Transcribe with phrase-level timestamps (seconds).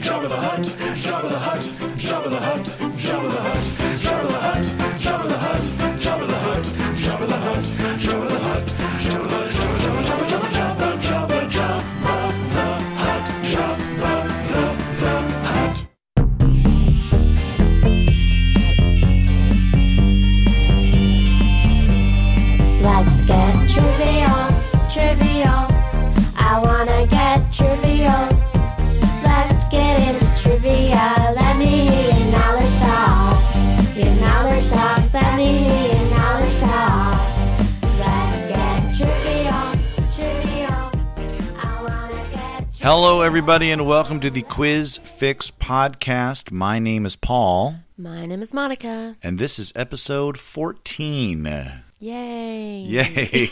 [0.00, 1.60] Jabba the Hutt, Jabba the Hutt,
[1.98, 2.64] Jabba the Hutt,
[2.96, 3.64] Jabba the Hutt,
[3.98, 4.21] Jabba
[43.04, 46.52] Hello, everybody, and welcome to the Quiz Fix podcast.
[46.52, 49.16] My name is Paul, My name is Monika.
[49.24, 51.44] and this is episode 14.
[51.98, 52.78] Yay.
[52.78, 53.48] Yay!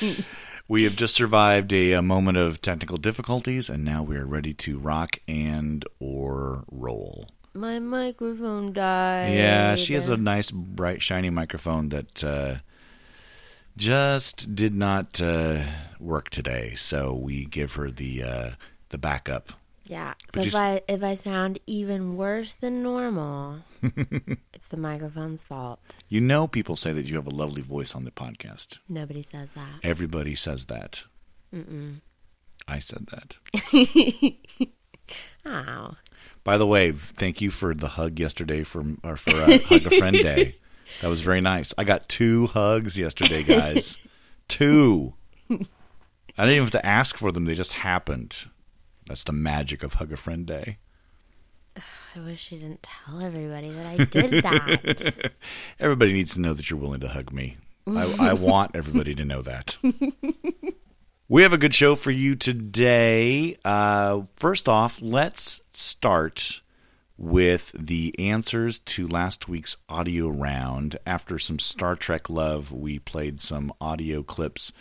[0.68, 4.54] we have just survived a, a moment of technical difficulties, and now we are ready
[4.54, 7.28] to rock and or roll.
[7.52, 9.34] My microphone died.
[9.34, 12.54] Yeah, she has a nice, bright, shiny microphone that uh,
[13.76, 15.62] just did not uh,
[16.00, 16.74] work today.
[16.76, 18.50] So we give her the uh,
[18.90, 19.52] the backup.
[19.84, 20.14] Yeah.
[20.34, 23.58] So if s- I if I sound even worse than normal,
[24.52, 25.78] it's the microphone's fault.
[26.08, 28.78] You know, people say that you have a lovely voice on the podcast.
[28.88, 29.80] Nobody says that.
[29.82, 31.04] Everybody says that.
[32.68, 33.38] I said that.
[35.44, 35.94] Oh.
[36.42, 39.90] By the way, thank you for the hug yesterday for or for uh, Hug a
[39.90, 40.56] Friend Day.
[41.00, 41.74] That was very nice.
[41.76, 43.98] I got two hugs yesterday, guys.
[44.48, 45.14] two.
[45.50, 48.46] I didn't even have to ask for them; they just happened.
[49.06, 50.78] That's the magic of Hug a Friend Day.
[51.76, 55.32] I wish you didn't tell everybody that I did that.
[55.80, 57.58] Everybody needs to know that you're willing to hug me.
[57.86, 59.76] I, I want everybody to know that.
[61.28, 63.58] We have a good show for you today.
[63.64, 66.62] Uh, first off, let's start
[67.18, 70.98] with the answers to last week's audio round.
[71.06, 74.72] After some Star Trek love, we played some audio clips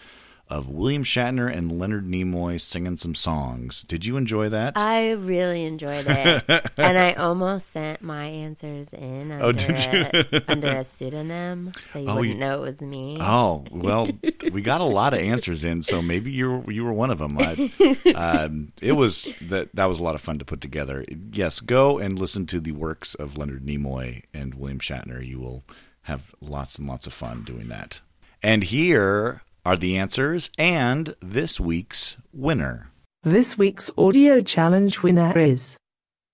[0.48, 3.82] of William Shatner and Leonard Nimoy singing some songs.
[3.82, 4.78] Did you enjoy that?
[4.78, 6.44] I really enjoyed it.
[6.78, 11.98] and I almost sent my answers in under, Oh, did a, under a pseudonym so
[11.98, 13.18] you Oh, wouldn't you- know it was me.
[13.20, 14.08] Oh well,
[14.52, 17.18] we got a lot of answers in, so maybe you were, you were one of
[17.18, 17.38] them.
[17.40, 21.04] I, um, it was that that was a lot of fun to put together.
[21.32, 25.26] Yes, go and listen to the works of Leonard Nimoy and William Shatner.
[25.26, 25.64] You will
[26.04, 28.00] have lots and lots of fun doing that.
[28.44, 32.92] And here are the answers and this week's winner.
[33.24, 35.78] This week's audio challenge winner is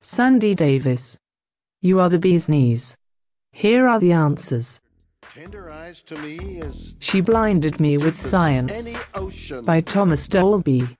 [0.01, 1.17] Sandy Davis.
[1.81, 2.97] You are the bee's knees.
[3.53, 4.81] Here are the answers.
[5.33, 8.93] Tender eyes to me is She blinded me with science
[9.63, 10.97] by Thomas Dolby.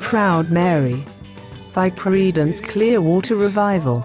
[0.00, 1.06] Proud Mary
[1.74, 4.04] by Creedence Clearwater Revival.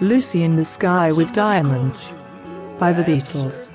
[0.00, 2.10] Lucy in the Sky with Diamonds
[2.78, 3.70] by the Beatles.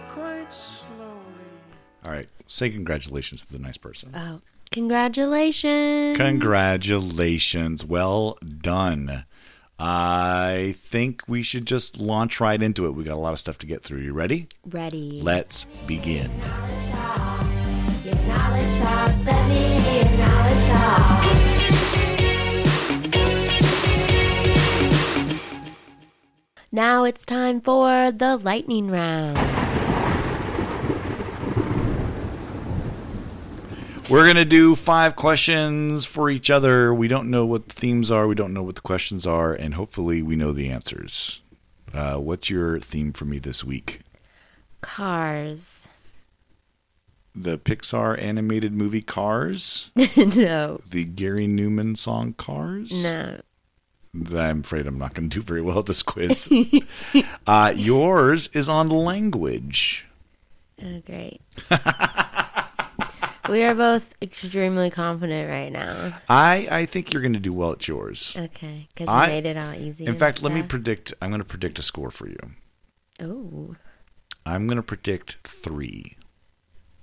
[2.03, 4.11] All right, say congratulations to the nice person.
[4.15, 4.41] Oh,
[4.71, 6.17] congratulations.
[6.17, 7.85] Congratulations.
[7.85, 9.25] Well done.
[9.77, 12.91] I think we should just launch right into it.
[12.91, 13.99] We got a lot of stuff to get through.
[13.99, 14.47] You ready?
[14.65, 15.19] Ready.
[15.21, 16.31] Let's begin.
[18.03, 19.13] Your knowledge talk.
[19.25, 22.14] Let me hear your talk.
[26.75, 29.37] Now it's time for the lightning round.
[34.09, 36.93] We're going to do five questions for each other.
[36.93, 39.75] We don't know what the themes are, we don't know what the questions are, and
[39.75, 41.41] hopefully we know the answers.
[41.93, 44.01] Uh, what's your theme for me this week?
[44.81, 45.87] Cars.
[47.33, 49.91] The Pixar animated movie Cars?
[50.17, 50.81] no.
[50.91, 52.91] The Gary Numan song Cars?
[52.91, 53.39] No.
[54.34, 56.52] I'm afraid I'm not going to do very well at this quiz.
[57.47, 60.06] uh, yours is on language.
[60.84, 61.41] Oh, great.
[63.50, 66.17] We are both extremely confident right now.
[66.28, 68.35] I I think you're going to do well at yours.
[68.35, 70.06] Okay, because you I- made it all easy.
[70.06, 71.14] In fact, let me predict.
[71.22, 72.40] I'm going to predict a score for you.
[73.20, 73.76] Oh,
[74.46, 76.17] I'm going to predict three.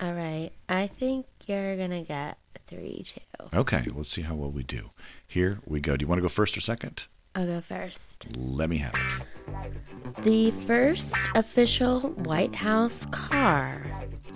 [0.00, 0.50] All right.
[0.68, 2.36] I think you're gonna get
[2.66, 3.20] three too.
[3.54, 4.90] Okay, let's see how well we do.
[5.32, 5.96] Here we go.
[5.96, 7.06] Do you want to go first or second?
[7.34, 8.26] I'll go first.
[8.36, 10.24] Let me have it.
[10.24, 13.82] The first official White House car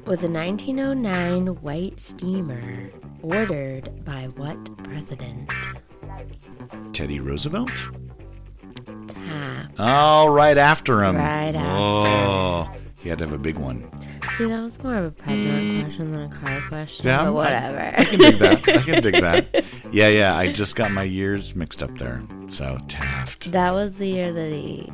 [0.07, 2.91] was a 1909 white steamer
[3.21, 5.51] ordered by what president?
[6.95, 7.91] Teddy Roosevelt.
[9.07, 9.75] Taft.
[9.79, 11.17] Oh, right after him.
[11.17, 11.79] Right after.
[11.79, 13.91] Oh, he had to have a big one.
[14.37, 17.07] See, that was more of a president question than a car question.
[17.07, 17.79] Yeah, but whatever.
[17.97, 18.69] I can dig that.
[18.69, 19.65] I can dig that.
[19.93, 20.37] Yeah, yeah.
[20.37, 22.21] I just got my years mixed up there.
[22.49, 23.53] So Taft.
[23.53, 24.91] that was the year that he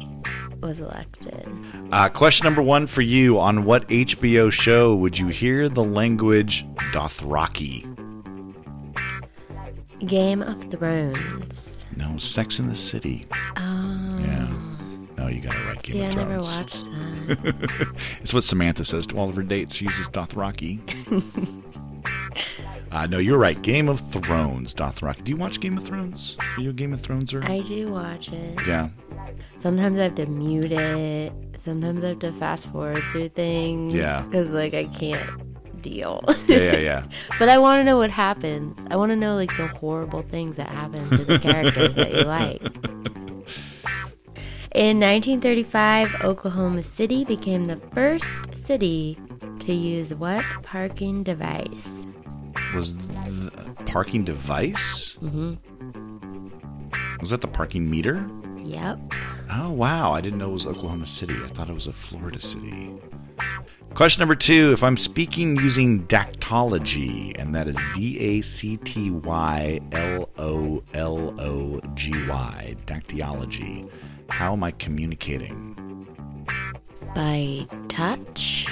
[0.61, 1.49] was elected.
[1.91, 6.65] Uh, question number one for you: On what HBO show would you hear the language
[6.93, 7.89] Dothraki?
[10.07, 11.87] Game of Thrones.
[11.97, 13.27] No, Sex in the City.
[13.57, 14.19] Oh.
[14.21, 14.62] Yeah.
[15.33, 15.83] You got it right.
[15.83, 16.57] Game See, I of never Thrones.
[16.57, 17.93] watched that.
[18.23, 19.75] It's what Samantha says to all of her dates.
[19.77, 20.81] She uses Dothraki.
[22.93, 23.61] uh, no, you're right.
[23.63, 25.25] Game of Thrones, Dothraki.
[25.25, 26.37] Do you watch Game of Thrones?
[26.57, 27.45] Are you a Game of Thrones or?
[27.45, 28.59] I do watch it.
[28.67, 28.89] yeah.
[29.57, 31.33] Sometimes I have to mute it.
[31.57, 33.95] Sometimes I have to fast forward through things.
[33.95, 34.23] Yeah.
[34.23, 36.25] Because, like, I can't deal.
[36.49, 37.05] Yeah, yeah, yeah.
[37.39, 38.85] but I want to know what happens.
[38.91, 42.23] I want to know, like, the horrible things that happen to the characters that you
[42.23, 42.61] like.
[44.75, 49.19] In 1935, Oklahoma City became the first city
[49.61, 52.07] to use what parking device?
[52.75, 55.19] Was the parking device?
[55.21, 55.57] Mm-hmm.
[57.21, 58.27] Was that the parking meter?
[58.63, 58.99] Yep.
[59.51, 60.13] Oh, wow.
[60.13, 61.35] I didn't know it was Oklahoma City.
[61.45, 62.95] I thought it was a Florida city.
[63.93, 64.73] Question number two.
[64.73, 70.83] If I'm speaking using dactylology, and that is D A C T Y L O
[70.95, 73.87] L O G Y, dactylology,
[74.33, 75.77] how am I communicating?
[77.15, 78.67] By touch?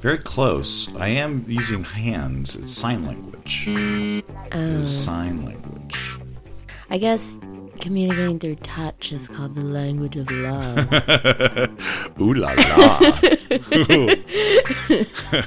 [0.00, 0.92] Very close.
[0.96, 2.56] I am using hands.
[2.56, 3.64] It's sign language.
[3.68, 4.22] Is
[4.52, 4.84] oh.
[4.86, 6.16] sign language.
[6.88, 7.38] I guess
[7.80, 10.78] communicating through touch is called the language of love.
[12.20, 12.98] Ooh la la.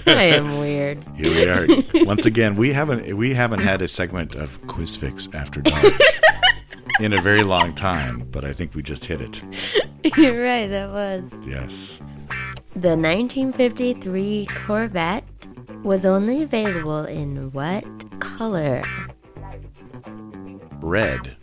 [0.06, 1.04] I am weird.
[1.16, 2.06] Here we are.
[2.06, 5.94] Once again, we haven't we haven't had a segment of Quiz Fix after dark
[7.00, 9.42] in a very long time, but I think we just hit it.
[10.18, 11.32] You're right, that was.
[11.46, 12.00] Yes.
[12.76, 15.24] The 1953 Corvette
[15.84, 17.86] was only available in what
[18.20, 18.84] color?
[20.82, 21.36] Red.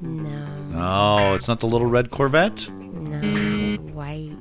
[0.00, 0.46] No,
[0.76, 2.68] Oh, it's not the little red Corvette?
[2.70, 3.20] no,
[3.92, 4.32] white.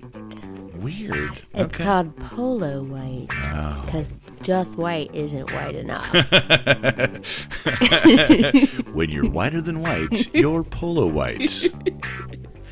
[0.75, 1.41] Weird.
[1.53, 1.83] It's okay.
[1.83, 3.83] called polo white Oh.
[3.85, 6.05] because just white isn't white enough.
[8.93, 11.51] when you're whiter than white, you're polo white.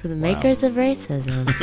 [0.01, 1.53] For the makers of racism,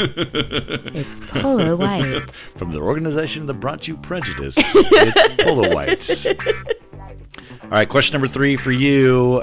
[0.94, 2.30] it's polo white.
[2.56, 6.26] From the organization that brought you prejudice, it's polo white.
[7.64, 9.42] All right, question number three for you.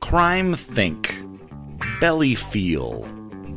[0.00, 1.14] Crime think,
[2.00, 3.02] belly feel,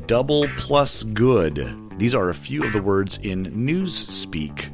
[0.08, 1.76] double plus good.
[2.00, 4.70] These are a few of the words in Newspeak,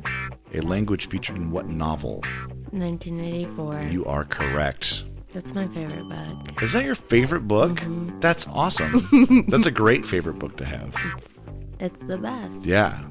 [0.53, 2.24] a language featured in what novel?
[2.71, 3.81] 1984.
[3.92, 5.06] You are correct.
[5.31, 6.63] That's my favorite book.
[6.63, 7.72] Is that your favorite book?
[7.72, 8.20] Mm-hmm.
[8.22, 9.46] That's awesome.
[9.50, 10.96] That's a great favorite book to have.
[11.79, 12.63] It's the best.
[12.63, 13.03] Yeah.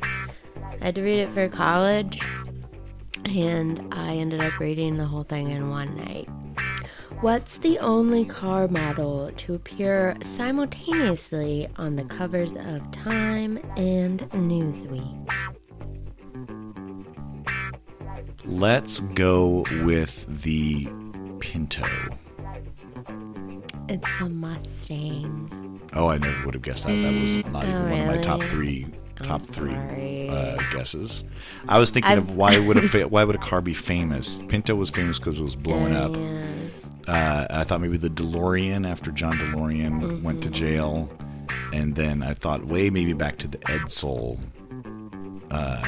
[0.80, 2.20] I had to read it for college,
[3.26, 6.28] and I ended up reading the whole thing in one night.
[7.20, 15.30] What's the only car model to appear simultaneously on the covers of Time and Newsweek?
[18.44, 20.86] Let's go with the
[21.40, 21.84] Pinto.
[23.88, 25.80] It's the Mustang.
[25.94, 26.92] Oh, I never would have guessed that.
[26.92, 28.50] That was not even Oh, one of my top really?
[28.50, 28.86] three
[29.18, 31.24] I'm top three uh, guesses.
[31.68, 34.42] I was thinking I've- of why would a fa- why would a car be famous?
[34.48, 36.14] Pinto was famous because it was blowing up.
[36.16, 36.40] Yeah.
[37.06, 40.22] Uh, I thought maybe the DeLorean after John DeLorean Mm-hmm.
[40.22, 41.08] went to jail,
[41.72, 44.38] and then I thought way maybe back to the Edsel.
[45.50, 45.86] Uh,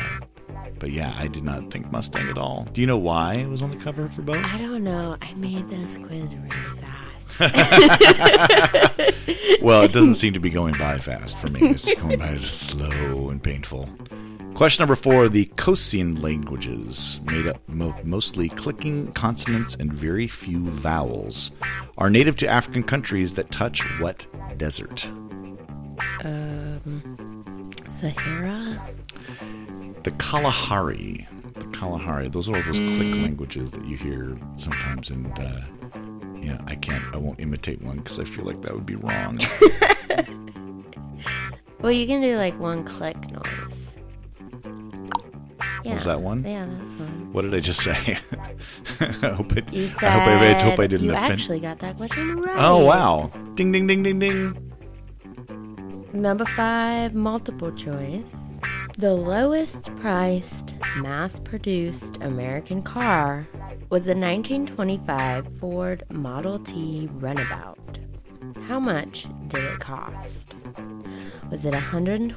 [0.79, 2.67] but yeah, I did not think Mustang at all.
[2.73, 4.45] Do you know why it was on the cover for both?
[4.45, 5.17] I don't know.
[5.23, 6.93] I made this quiz really fast.
[9.67, 11.71] Well, it doesn't seem to be going by fast for me.
[11.71, 13.89] It's going by just slow and painful.
[14.55, 20.69] Question number four: The Khoisan languages, made up mo- mostly clicking consonants and very few
[20.71, 21.51] vowels,
[21.99, 24.25] are native to African countries that touch what
[24.57, 25.11] desert?
[26.25, 28.81] Um, Sahara?
[30.07, 31.27] The Kalahari.
[31.55, 32.29] The Kalahari.
[32.29, 35.63] Those are all those click languages that you hear sometimes, and uh,
[36.41, 37.03] yeah, I can't.
[37.13, 39.41] I won't imitate one because I feel like that would be wrong.
[41.81, 43.97] Well, you can do like one click noise.
[45.85, 45.95] Yeah.
[45.95, 46.43] Was that one?
[46.43, 47.33] Yeah, that's one.
[47.33, 47.93] What did I just say?
[49.01, 49.73] I hope it.
[49.73, 51.33] You said I hope I, I hope I didn't you offend.
[51.35, 52.57] actually got that question right.
[52.59, 53.31] Oh wow!
[53.55, 54.73] Ding ding ding ding ding.
[56.13, 58.46] Number five, multiple choice.
[58.99, 63.47] The lowest priced mass produced American car
[63.91, 67.99] was the 1925 Ford Model T Runabout.
[68.67, 70.55] How much did it cost?
[71.51, 72.31] Was it $120,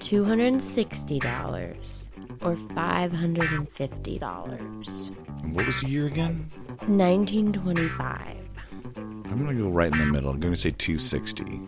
[0.00, 2.08] $260,
[2.40, 5.10] or $550?
[5.42, 6.50] And What was the year again?
[6.86, 8.36] 1925.
[8.96, 10.30] I'm gonna go right in the middle.
[10.30, 11.60] I'm gonna say 260.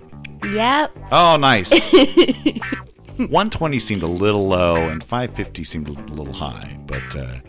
[0.44, 0.96] Yep.
[1.12, 1.92] Oh, nice.
[3.16, 7.40] 120 seemed a little low, and 550 seemed a little high, but uh,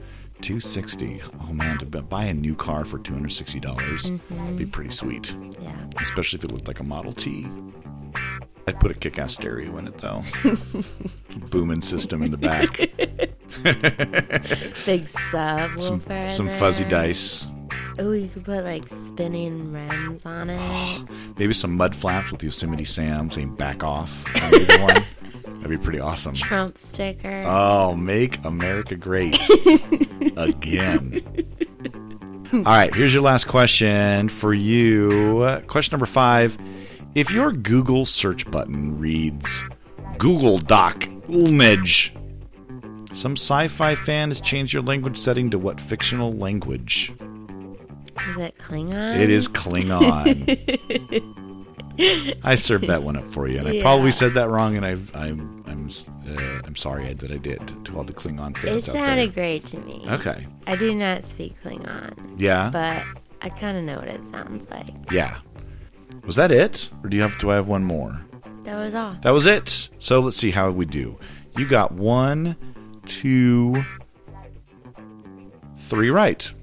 [0.42, 1.22] 260.
[1.42, 5.76] Oh man, to buy a new car for 260 dollars would be pretty sweet, Yeah.
[6.02, 7.48] especially if it looked like a Model T.
[8.68, 10.24] I'd put a kick-ass stereo in it though,
[11.52, 12.78] booming system in the back,
[14.86, 15.80] Big subwoofer.
[15.80, 17.48] some some fuzzy dice,
[18.00, 21.10] Oh, you could put like spinning rims on it.
[21.38, 25.04] maybe some mud flaps with Yosemite Sam saying "back off" one.
[25.58, 26.34] That'd be pretty awesome.
[26.34, 27.44] Trump sticker.
[27.46, 29.38] Oh, make America great
[30.38, 31.22] again.
[32.54, 35.62] All right, here's your last question for you.
[35.68, 36.58] Question number five.
[37.16, 39.64] If your Google search button reads
[40.20, 42.14] Google Doc image,
[43.12, 47.12] some sci fi fan has changed your language setting to what fictional language?
[48.30, 49.18] Is it Klingon?
[49.20, 50.44] It is Klingon.
[52.44, 55.16] I served that one up for you, and I probably said that wrong, and I've,
[55.16, 55.90] I'm I'm
[56.30, 59.66] uh, I'm sorry that I did to all the Klingon It fans out sounded great
[59.66, 60.06] to me.
[60.08, 60.46] Okay.
[60.68, 62.70] I do not speak Klingon, Yeah.
[62.72, 63.04] but
[63.42, 64.94] I kind of know what it sounds like.
[65.12, 65.38] yeah.
[66.26, 67.38] Was that it, or do you have?
[67.40, 68.22] Do I have one more?
[68.64, 69.16] That was all.
[69.22, 69.90] That was it.
[69.98, 71.18] So let's see how we do.
[71.58, 72.56] You got one,
[73.06, 73.84] two,
[75.78, 76.54] three right.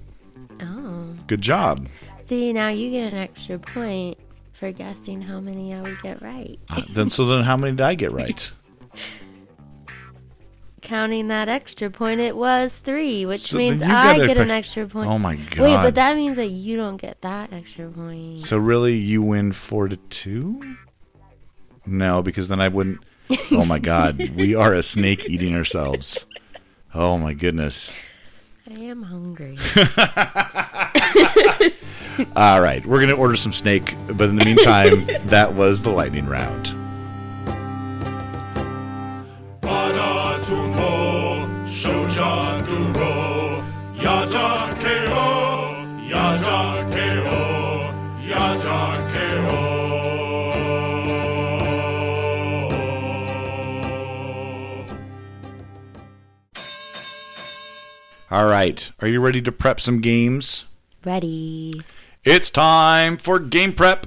[1.26, 1.86] Good job.
[2.24, 4.18] See, now you get an extra point
[4.52, 6.58] for guessing how many I would get right.
[6.68, 8.50] Uh, then so then how many did I get right?
[10.80, 14.86] Counting that extra point, it was three, which So means I got get an extra
[14.86, 15.08] point.
[15.08, 15.58] Oh my god!
[15.60, 18.42] Wait, but that means that you don't get that extra point.
[18.42, 20.76] So really, you win four to two?
[21.86, 23.00] No, because then I wouldn't.
[23.50, 26.26] Oh my God, we are a snake eating ourselves.
[26.92, 27.98] Oh my goodness.
[28.70, 29.56] I am hungry.
[32.36, 36.26] All right, we're gonna order some snake, but in the meantime, that was the lightning
[36.26, 36.74] round.
[58.30, 60.64] All right, are you ready to prep some games?
[61.04, 61.82] Ready.
[62.24, 64.06] It's time for game prep.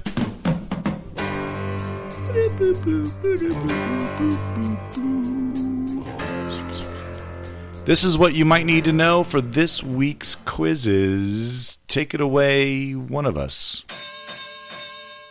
[7.84, 11.78] This is what you might need to know for this week's quizzes.
[11.86, 13.84] Take it away, one of us.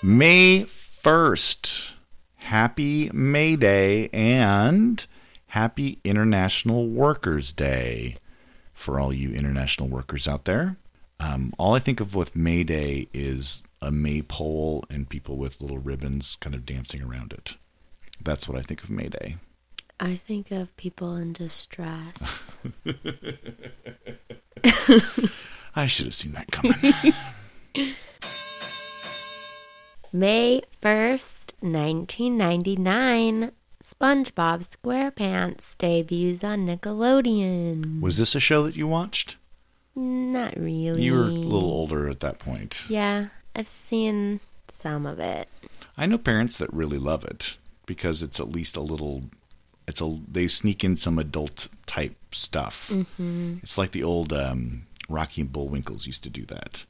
[0.02, 1.94] May 1st.
[2.38, 5.06] Happy May Day and
[5.48, 8.16] Happy International Workers' Day
[8.74, 10.78] for all you international workers out there.
[11.20, 15.80] Um, all I think of with May Day is a maypole and people with little
[15.80, 17.58] ribbons kind of dancing around it.
[18.22, 19.38] That's what I think of May Day.
[20.00, 22.54] I think of people in distress.
[25.76, 26.76] I should have seen that coming.
[30.14, 33.52] May 1st, 1999.
[33.84, 38.02] SpongeBob SquarePants debuts on Nickelodeon.
[38.02, 39.38] Was this a show that you watched?
[39.98, 41.02] Not really.
[41.02, 42.84] You were a little older at that point.
[42.88, 44.40] Yeah, I've seen
[44.70, 45.50] some of it.
[45.98, 49.24] I know parents that really love it because it's at least a little.
[49.88, 52.90] It's a they sneak in some adult type stuff.
[52.90, 53.58] Mm-hmm.
[53.64, 56.86] It's like the old um, Rocky and Bullwinkles used to do that,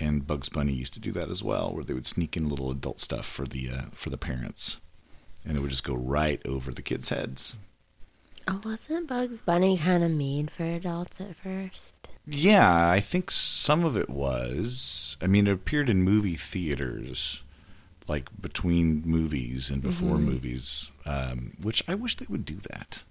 [0.00, 2.72] and Bugs Bunny used to do that as well, where they would sneak in little
[2.72, 4.80] adult stuff for the uh, for the parents,
[5.46, 7.54] and it would just go right over the kids' heads.
[8.48, 12.07] Oh, wasn't Bugs Bunny kind of made for adults at first?
[12.30, 15.16] Yeah, I think some of it was.
[15.20, 17.42] I mean, it appeared in movie theaters,
[18.06, 23.02] like between movies and before movies, um, which I wish they would do that.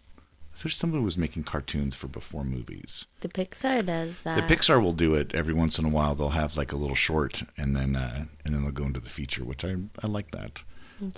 [0.56, 3.06] So somebody was making cartoons for before movies.
[3.20, 4.48] The Pixar does that.
[4.48, 6.16] The Pixar will do it every once in a while.
[6.16, 9.10] They'll have like a little short, and then uh, and then they'll go into the
[9.10, 10.64] feature, which I I like that.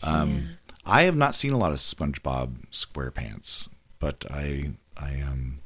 [0.03, 0.49] Um,
[0.85, 5.59] I have not seen a lot of SpongeBob SquarePants, but I I um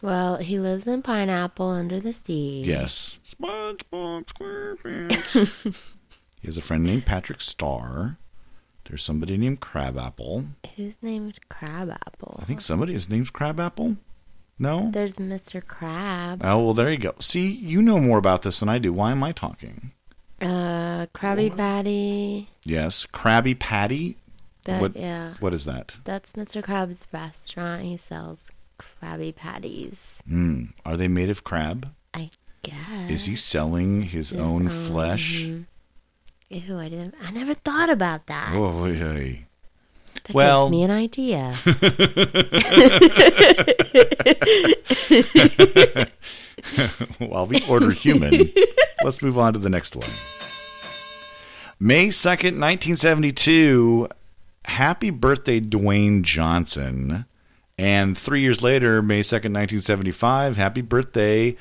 [0.00, 2.62] Well, he lives in Pineapple under the sea.
[2.64, 5.96] yes SpongeBob SquarePants.
[6.40, 8.18] he has a friend named Patrick Star.
[8.84, 10.46] There's somebody named Crabapple.
[10.76, 12.38] Who's named Crabapple?
[12.40, 13.96] I think somebody is named Crabapple.
[14.58, 14.90] No.
[14.90, 15.64] There's Mr.
[15.64, 16.40] Crab.
[16.42, 17.14] Oh well, there you go.
[17.20, 18.92] See, you know more about this than I do.
[18.92, 19.92] Why am I talking?
[20.40, 22.48] Uh, Krabby Patty.
[22.64, 24.16] Yes, Krabby Patty.
[24.64, 24.96] That, what?
[24.96, 25.34] Yeah.
[25.40, 25.96] What is that?
[26.04, 26.62] That's Mr.
[26.62, 27.82] Crab's restaurant.
[27.82, 30.22] He sells Krabby Patties.
[30.30, 31.92] Mm, are they made of crab?
[32.14, 32.30] I
[32.62, 33.10] guess.
[33.10, 35.42] Is he selling his, His own own, flesh?
[35.44, 35.64] mhm.
[36.50, 37.14] Ew, I didn't.
[37.22, 38.52] I never thought about that.
[38.54, 39.44] Oh, hey.
[40.24, 41.54] that well- gives me an idea.
[47.18, 48.50] While we order human,
[49.04, 50.08] let's move on to the next one.
[51.80, 54.08] May 2nd, 1972.
[54.64, 57.24] Happy birthday, Dwayne Johnson.
[57.78, 61.56] And three years later, May 2nd, 1975, happy birthday,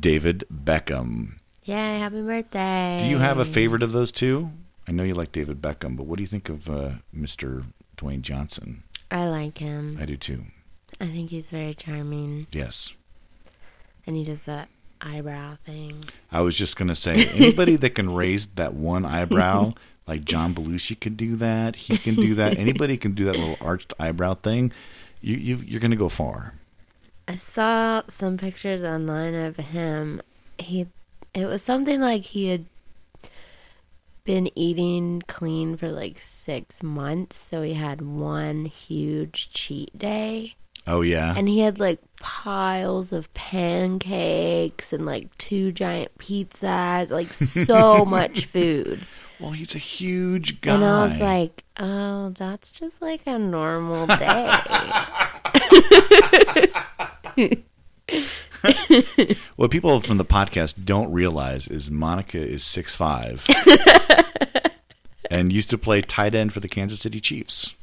[0.00, 1.34] David Beckham.
[1.64, 1.98] Yay!
[1.98, 2.98] Happy birthday.
[3.00, 4.50] Do you have a favorite of those two?
[4.88, 7.64] I know you like David Beckham, but what do you think of uh, Mr.
[7.96, 8.82] Dwayne Johnson?
[9.10, 9.98] I like him.
[10.00, 10.44] I do too.
[11.00, 12.94] I think he's very charming, Yes.
[14.06, 14.68] and he does that
[15.00, 16.04] eyebrow thing.
[16.32, 19.74] I was just going to say anybody that can raise that one eyebrow,
[20.08, 21.76] like John Belushi could do that.
[21.76, 22.58] He can do that.
[22.58, 24.72] Anybody can do that little arched eyebrow thing.
[25.20, 26.54] You, you you're going to go far.
[27.26, 30.22] I saw some pictures online of him.
[30.58, 30.86] He,
[31.34, 32.64] it was something like he had
[34.24, 40.54] been eating clean for like six months, so he had one huge cheat day.
[40.86, 41.34] Oh yeah.
[41.36, 48.46] And he had like piles of pancakes and like two giant pizzas, like so much
[48.46, 49.00] food.
[49.40, 50.74] Well, he's a huge guy.
[50.74, 54.58] And I was like, oh, that's just like a normal day.
[59.56, 63.46] what people from the podcast don't realize is Monika is six five,
[65.30, 67.76] and used to play tight end for the Kansas City Chiefs.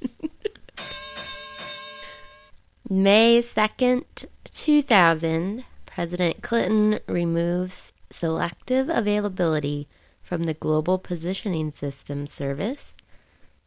[2.89, 9.87] May 2nd, 2000, President Clinton removes selective availability
[10.25, 12.95] from the Global Positioning System service,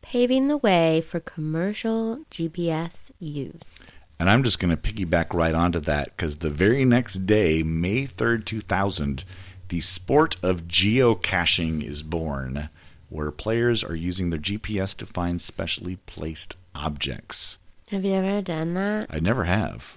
[0.03, 3.85] paving the way for commercial GPS use.
[4.19, 8.05] And I'm just going to piggyback right onto that because the very next day, May
[8.05, 9.25] 3rd, 2000,
[9.69, 12.71] the sport of geocaching is born,
[13.09, 17.59] where players are using their GPS to find specially placed objects.
[17.93, 19.07] Have you ever done that?
[19.11, 19.97] I never have.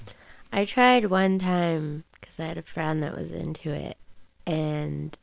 [0.53, 3.97] I tried one time because I had a friend that was into it,
[4.45, 5.17] and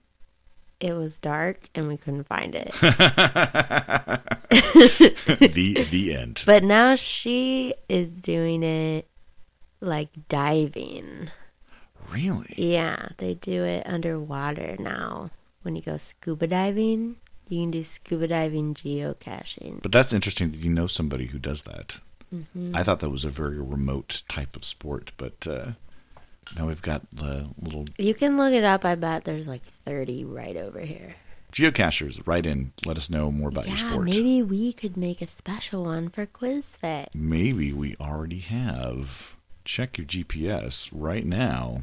[0.81, 2.73] it was dark and we couldn't find it.
[4.51, 6.43] the the end.
[6.47, 9.09] But now she is doing it
[9.81, 11.31] like diving.
[12.11, 12.55] Really?
[12.57, 15.31] Yeah, they do it underwater now.
[15.63, 17.17] When you go scuba diving,
[17.49, 19.83] you can do scuba diving geocaching.
[19.83, 21.99] But that's interesting that you know somebody who does that.
[22.75, 25.73] I thought that was a very remote type of sport, but uh,
[26.57, 28.85] now we've got the little You can look it up.
[28.85, 31.15] I bet there's like 30 right over here.
[31.53, 32.27] geocachers.
[32.27, 34.05] Write in, let us know more about yeah, your sport.
[34.05, 37.15] maybe we could make a special one for Quiz Fix.
[37.15, 39.37] Maybe we already have.
[39.65, 41.83] Check your GPS right now.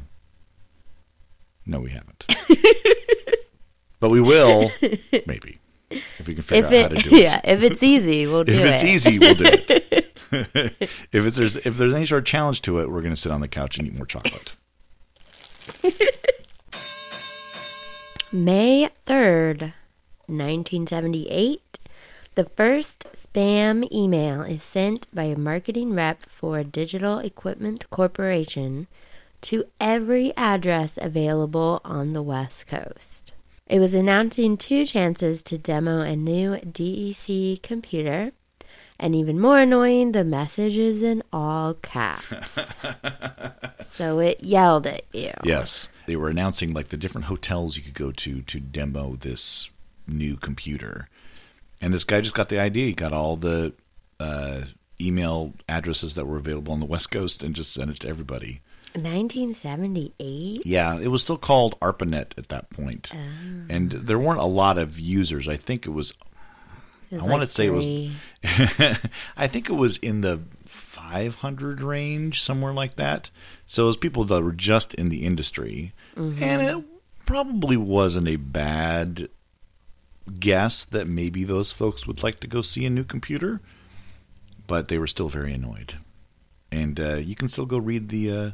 [1.64, 2.26] No, we haven't.
[4.00, 4.70] but we will,
[5.26, 5.58] maybe,
[5.90, 7.22] if we can figure If out how to it, do it.
[7.22, 8.58] yeah, if it's easy, we'll do it.
[8.58, 8.74] if it.
[8.74, 9.85] it's easy, we'll do it.
[10.32, 13.32] If it's, there's if there's any sort of challenge to it, we're going to sit
[13.32, 14.54] on the couch and eat more chocolate.
[18.32, 19.72] May 3rd,
[20.26, 21.78] 1978,
[22.34, 28.88] the first spam email is sent by a marketing rep for Digital Equipment Corporation
[29.42, 33.32] to every address available on the West Coast.
[33.66, 38.32] It was announcing two chances to demo a new DEC computer,
[38.98, 42.58] and even more annoying, the message is in all caps.
[43.88, 45.32] so it yelled at you.
[45.44, 49.70] Yes, they were announcing like the different hotels you could go to to demo this
[50.06, 51.08] new computer,
[51.80, 52.86] and this guy just got the idea.
[52.86, 53.74] He got all the
[54.18, 54.62] uh,
[55.00, 58.60] email addresses that were available on the West Coast and just sent it to everybody.
[58.94, 60.64] 1978?
[60.64, 63.12] Yeah, it was still called ARPANET at that point.
[63.68, 65.48] and there weren't a lot of users.
[65.48, 66.14] I think it was
[67.10, 67.86] It was I wanna say it was-
[69.36, 73.30] I think it was in the 500 range, somewhere like that.
[73.66, 76.84] So it was people that were just in the industry, and it
[77.26, 79.28] probably wasn't a bad
[80.40, 83.60] guess that maybe those folks would like to go see a new computer,
[84.66, 85.94] but they were still very annoyed.
[86.72, 88.50] And uh, you can still go read the uh,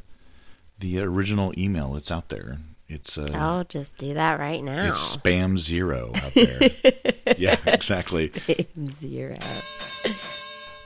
[0.78, 1.96] the original email.
[1.96, 2.58] It's out there.
[2.88, 4.90] It's uh, I'll just do that right now.
[4.90, 6.70] it's spam zero out there.
[7.38, 8.32] yeah, exactly.
[8.88, 9.38] Zero.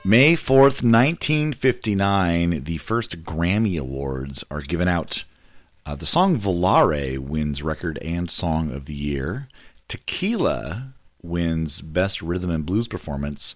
[0.03, 5.23] May 4th, 1959, the first Grammy Awards are given out.
[5.85, 9.47] Uh, the song Volare wins Record and Song of the Year.
[9.87, 13.55] Tequila wins Best Rhythm and Blues Performance.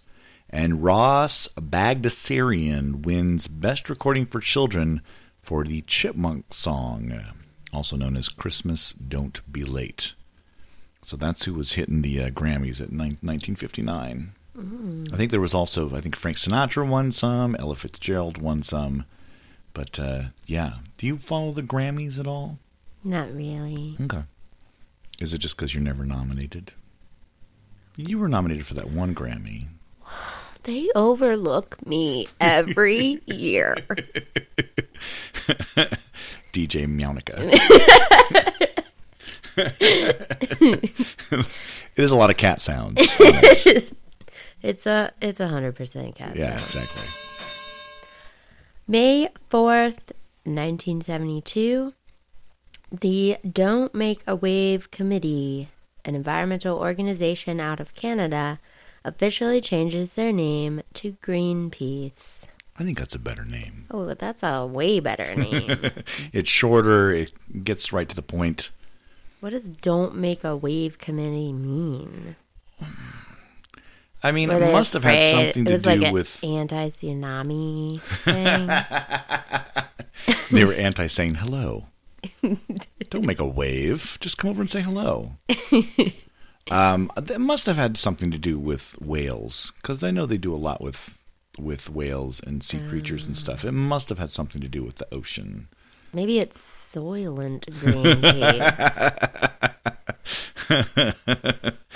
[0.49, 5.01] And Ross Bagdasarian wins Best Recording for Children
[5.41, 7.13] for the Chipmunk song,
[7.73, 10.13] also known as Christmas Don't Be Late.
[11.03, 14.33] So that's who was hitting the uh, Grammys at nine- 1959.
[15.11, 19.05] I think there was also, I think Frank Sinatra won some, Ella Fitzgerald won some.
[19.73, 22.59] But uh, yeah, do you follow the Grammys at all?
[23.03, 23.95] Not really.
[24.01, 24.23] Okay.
[25.19, 26.73] Is it just because you're never nominated?
[27.95, 29.65] You were nominated for that one Grammy.
[30.63, 33.75] They overlook me every year.
[36.53, 37.39] DJ Mjaunica.
[39.57, 41.47] it
[41.95, 43.01] is a lot of cat sounds.
[44.63, 46.35] It's a it's a hundred percent cat.
[46.35, 46.83] yeah, sound.
[46.85, 47.07] exactly.
[48.87, 50.11] May fourth,
[50.45, 51.93] nineteen seventy two.
[52.91, 55.69] The Don't Make a Wave Committee,
[56.05, 58.59] an environmental organization out of Canada,
[59.05, 62.43] officially changes their name to Greenpeace.
[62.77, 63.85] I think that's a better name.
[63.91, 65.91] Oh, that's a way better name.
[66.33, 67.31] It's shorter, it
[67.63, 68.69] gets right to the point.
[69.41, 72.35] What does Don't Make a Wave Committee mean?
[74.23, 76.43] I mean, it must have had afraid something to do like with.
[76.43, 78.69] anti-tsunami thing.
[80.51, 81.87] They were anti saying hello.
[83.09, 84.17] Don't make a wave.
[84.19, 85.37] Just come over and say hello.
[86.71, 90.53] um, that must have had something to do with whales because I know they do
[90.53, 91.23] a lot with
[91.57, 93.65] with whales and sea creatures and stuff.
[93.65, 95.69] It must have had something to do with the ocean.
[96.13, 98.57] Maybe it's Soylent Greenpeace.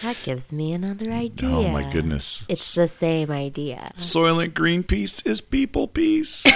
[0.01, 1.49] that gives me another idea.
[1.49, 2.45] Oh my goodness!
[2.47, 3.91] It's the same idea.
[3.97, 6.45] Soylent Greenpeace is people peace.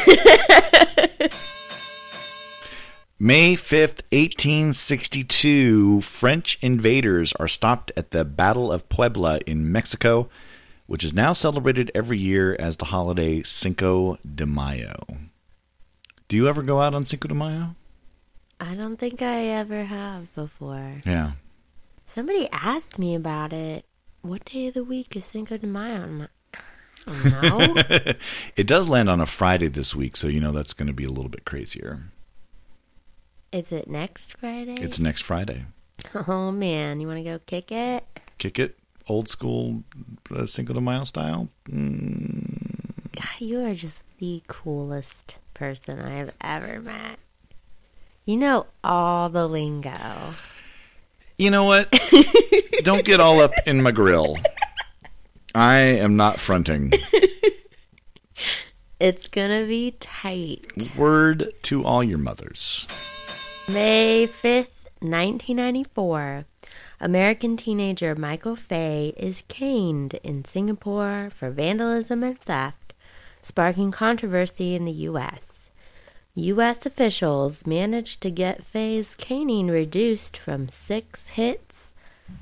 [3.22, 10.30] May 5th, 1862, French invaders are stopped at the Battle of Puebla in Mexico,
[10.88, 15.04] which is now celebrated every year as the holiday Cinco de Mayo.
[16.30, 17.76] Do you ever go out on Cinco de Mayo?
[18.60, 21.02] I don't think I ever have before.
[21.06, 21.32] Yeah.
[22.06, 23.84] Somebody asked me about it.
[24.22, 26.04] What day of the week is Cinco de Mayo?
[26.04, 26.30] I'm like,
[27.08, 28.14] I don't know.
[28.56, 31.06] It does land on a Friday this week, so you know that's going to be
[31.06, 32.04] a little bit crazier.
[33.52, 34.76] is it next Friday?
[34.76, 35.66] It's next Friday.
[36.28, 38.04] oh man, you want to go kick it?
[38.38, 39.84] Kick it, old school
[40.36, 41.50] uh, Cinco de Mayo style.
[43.40, 47.20] You are just the coolest person I have ever met.
[48.26, 50.34] You know all the lingo.
[51.38, 51.94] You know what?
[52.84, 54.38] Don't get all up in my grill.
[55.54, 56.94] I am not fronting.
[59.00, 60.92] It's gonna be tight.
[60.98, 62.86] Word to all your mothers.
[63.70, 66.44] May 5th, 1994.
[67.00, 72.79] American teenager Michael Fay is caned in Singapore for vandalism and theft,
[73.42, 75.72] sparking controversy in the U.S.
[76.36, 76.86] U.S.
[76.86, 81.94] officials managed to get Fay's caning reduced from six hits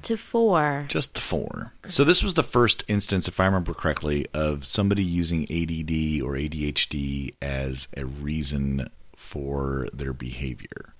[0.03, 0.85] to four.
[0.89, 1.73] Just the four.
[1.87, 6.33] So this was the first instance, if I remember correctly, of somebody using ADD or
[6.33, 10.93] ADHD as a reason for their behavior.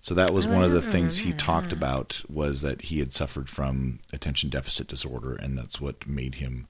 [0.00, 3.14] So that was oh, one of the things he talked about was that he had
[3.14, 6.68] suffered from attention deficit disorder, and that's what made him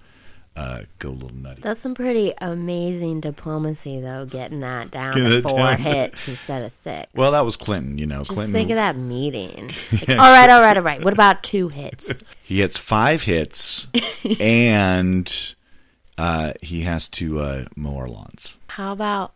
[0.56, 1.60] uh, go a little nutty.
[1.62, 5.78] That's some pretty amazing diplomacy, though, getting that down Getting to four down.
[5.78, 7.06] hits instead of six.
[7.14, 8.18] well, that was Clinton, you know.
[8.18, 8.52] Just Clinton.
[8.52, 9.70] think of that meeting.
[9.92, 11.02] Like, all right, all right, all right.
[11.02, 12.18] What about two hits?
[12.44, 13.86] He hits five hits,
[14.40, 15.54] and
[16.18, 18.58] uh, he has to uh, mow our lawns.
[18.68, 19.32] How about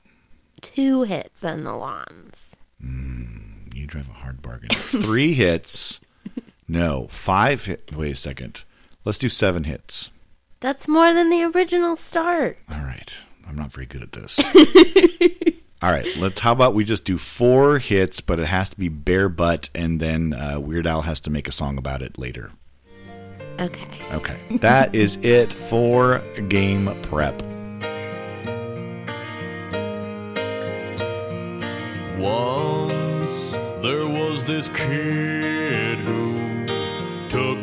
[0.60, 2.54] two hits on the lawns?
[2.80, 4.68] You drive a hard bargain.
[4.70, 6.00] Three hits.
[6.68, 7.96] No, five hit.
[7.96, 8.64] Wait a second.
[9.06, 10.10] Let's do seven hits.
[10.60, 12.58] That's more than the original start.
[12.72, 13.16] All right.
[13.48, 14.38] I'm not very good at this.
[15.82, 16.40] All right, let's.
[16.40, 20.00] How about we just do four hits, but it has to be bare butt, and
[20.00, 22.50] then uh, Weird Al has to make a song about it later.
[23.60, 23.88] Okay.
[24.12, 24.40] Okay.
[24.56, 26.18] That is it for
[26.48, 27.40] game prep.
[32.18, 33.50] Once
[33.82, 36.27] there was this kid who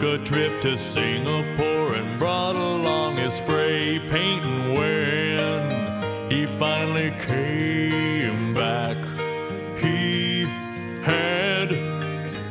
[0.06, 4.46] a trip to Singapore and brought along his spray paint.
[4.46, 8.98] And when he finally came back,
[9.80, 10.44] he
[11.04, 11.70] had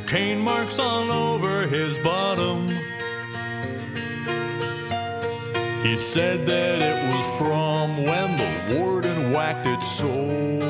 [0.05, 2.67] cane marks all over his bottom.
[5.83, 10.64] He said that it was from when the warden whacked it so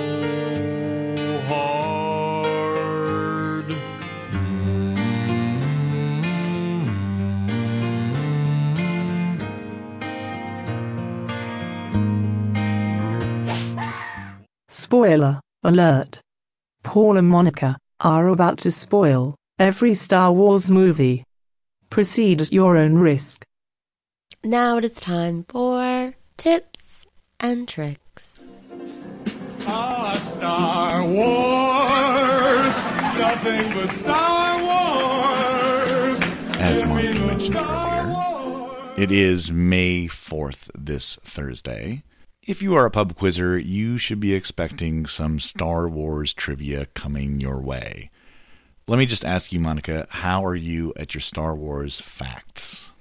[14.70, 16.20] Spoiler alert.
[16.84, 21.24] Paul and Monika are about to spoil every Star Wars movie.
[21.90, 23.44] Proceed at your own risk.
[24.44, 27.06] Now it is time for tips
[27.40, 28.40] and tricks.
[29.68, 32.76] Ah, Star Wars,
[33.18, 36.20] nothing but Star Wars.
[36.60, 42.04] As Monika mentioned earlier, It is May 4th this Thursday.
[42.46, 47.40] If you are a pub quizzer, you should be expecting some Star Wars trivia coming
[47.42, 48.12] your way.
[48.88, 52.92] Let me just ask you, Monika, how are you at your Star Wars facts?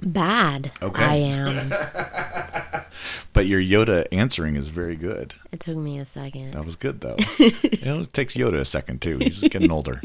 [0.00, 0.70] Bad.
[0.80, 1.04] Okay.
[1.04, 1.74] I am.
[3.34, 5.32] But your Yoda answering is very good.
[5.52, 6.54] it took me a second.
[6.54, 7.14] That was good, though.
[7.38, 9.18] it takes Yoda a second, too.
[9.18, 10.02] He's getting older.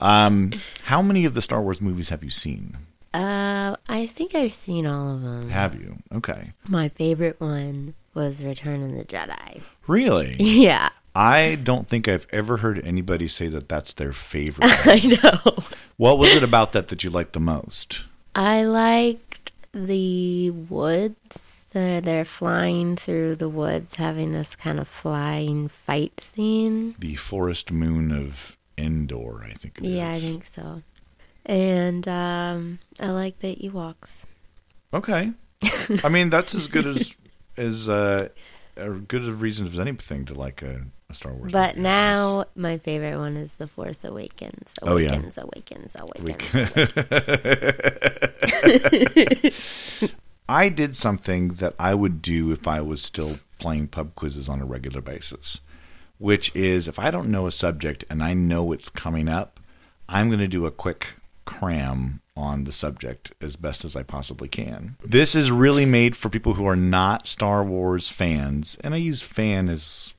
[0.00, 0.52] Um,
[0.84, 2.76] how many of the Star Wars movies have you seen?
[3.16, 5.48] Uh, I think I've seen all of them.
[5.48, 5.96] Have you?
[6.14, 6.52] Okay.
[6.68, 9.62] My favorite one was Return of the Jedi.
[9.86, 10.36] Really?
[10.38, 14.66] Yeah, I don't think I've ever heard anybody say that that's their favorite.
[14.86, 15.56] I know.
[15.96, 18.04] what was it about that that you liked the most?
[18.34, 21.64] I liked the woods.
[21.70, 26.94] They're, they're flying through the woods, having this kind of flying fight scene.
[26.98, 29.78] The Forest Moon of Endor, I think.
[29.78, 30.82] it Yeah, I think so.
[31.46, 34.26] And um, I like the Ewoks.
[34.92, 35.32] Okay.
[36.04, 37.16] I mean, that's as good as
[37.56, 38.28] as uh,
[38.76, 41.52] a good a reason as anything to like a, a Star Wars.
[41.52, 44.74] But movie, now my favorite one is The Force Awakens.
[44.82, 45.14] Oh, yeah.
[45.14, 46.62] Awakens, Awakens, Awakens.
[50.48, 54.60] I did something that I would do if I was still playing pub quizzes on
[54.60, 55.60] a regular basis,
[56.18, 59.58] which is if I don't know a subject and I know it's coming up,
[60.08, 61.14] I'm going to do a quick
[61.46, 64.96] cram on the subject as best as I possibly can.
[65.02, 69.22] This is really made for people who are not Star Wars fans, and I use
[69.22, 70.14] fan as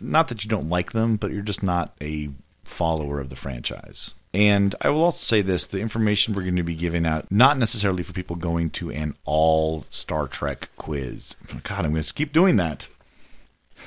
[0.00, 2.28] not that you don't like them, but you're just not a
[2.64, 4.14] follower of the franchise.
[4.32, 7.58] And I will also say this the information we're going to be giving out, not
[7.58, 11.34] necessarily for people going to an all Star Trek quiz.
[11.64, 12.86] God, I'm going to keep doing that.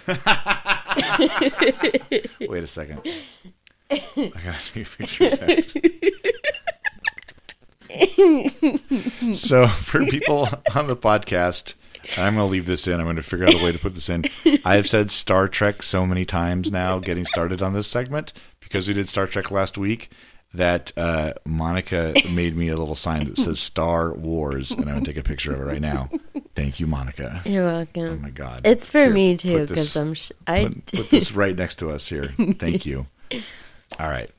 [2.42, 3.02] Wait a second.
[4.18, 6.24] I got to take a picture of that.
[9.34, 11.76] so, for people on the podcast,
[12.18, 13.00] I'm going to leave this in.
[13.00, 14.26] I'm going to figure out a way to put this in.
[14.66, 18.88] I have said Star Trek so many times now, getting started on this segment, because
[18.88, 20.10] we did Star Trek last week,
[20.54, 25.04] that uh, Monika made me a little sign that says Star Wars, and I'm going
[25.04, 26.10] to take a picture of it right now.
[26.56, 27.44] Thank you, Monika.
[27.46, 28.04] You're welcome.
[28.04, 28.62] Oh my God.
[28.64, 30.14] It's for Here, me too, because I'm.
[30.14, 32.28] Sh- I put, put this right next to us here.
[32.38, 33.08] Thank you.
[34.00, 34.30] All right.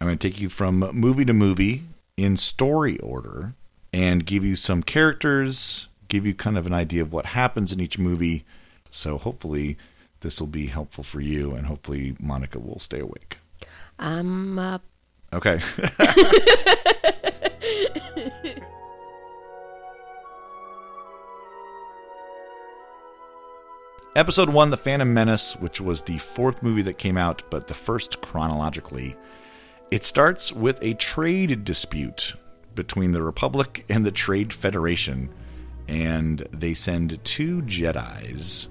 [0.00, 1.82] I'm going to take you from movie to movie
[2.16, 3.54] in story order
[3.92, 7.80] and give you some characters, give you kind of an idea of what happens in
[7.80, 8.44] each movie.
[8.90, 9.76] So hopefully
[10.20, 13.38] this will be helpful for you and hopefully Monika will stay awake.
[13.98, 14.82] I'm up.
[15.32, 15.60] Okay.
[24.16, 27.74] Episode 1 The Phantom Menace, which was the fourth movie that came out, but the
[27.74, 29.16] first chronologically.
[29.90, 32.36] It starts with a trade dispute
[32.76, 35.30] between the Republic and the Trade Federation,
[35.88, 38.68] and they send two Jedi's,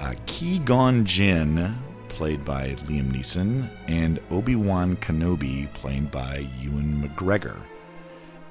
[0.00, 1.76] uh, Qui Gon Jinn,
[2.08, 7.60] played by Liam Neeson, and Obi Wan Kenobi, played by Ewan McGregor.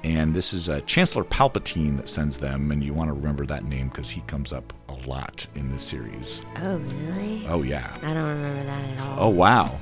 [0.04, 3.64] And this is uh, Chancellor Palpatine that sends them, and you want to remember that
[3.64, 6.42] name because he comes up a lot in this series.
[6.60, 7.46] Oh really?
[7.46, 7.94] Oh, yeah.
[8.02, 9.16] I don't remember that at all.
[9.20, 9.78] Oh, wow.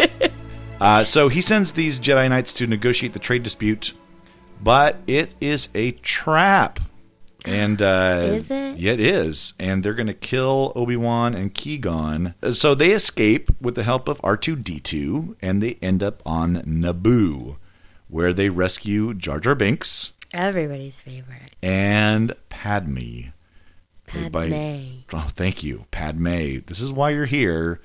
[0.80, 3.94] uh, so he sends these Jedi Knights to negotiate the trade dispute,
[4.62, 6.78] but it is a trap.
[7.44, 8.78] And uh, Is it?
[8.78, 9.54] Yeah, it is.
[9.58, 11.80] And they're going to kill Obi Wan and Qui
[12.52, 16.22] So they escape with the help of R two D two, and they end up
[16.26, 17.56] on Naboo,
[18.08, 21.52] where they rescue Jar Jar Binks Everybody's favorite.
[21.62, 23.28] and Padme.
[24.06, 24.86] played by- Padme.
[25.12, 26.58] Oh, thank you, Padme.
[26.66, 27.80] This is why you're here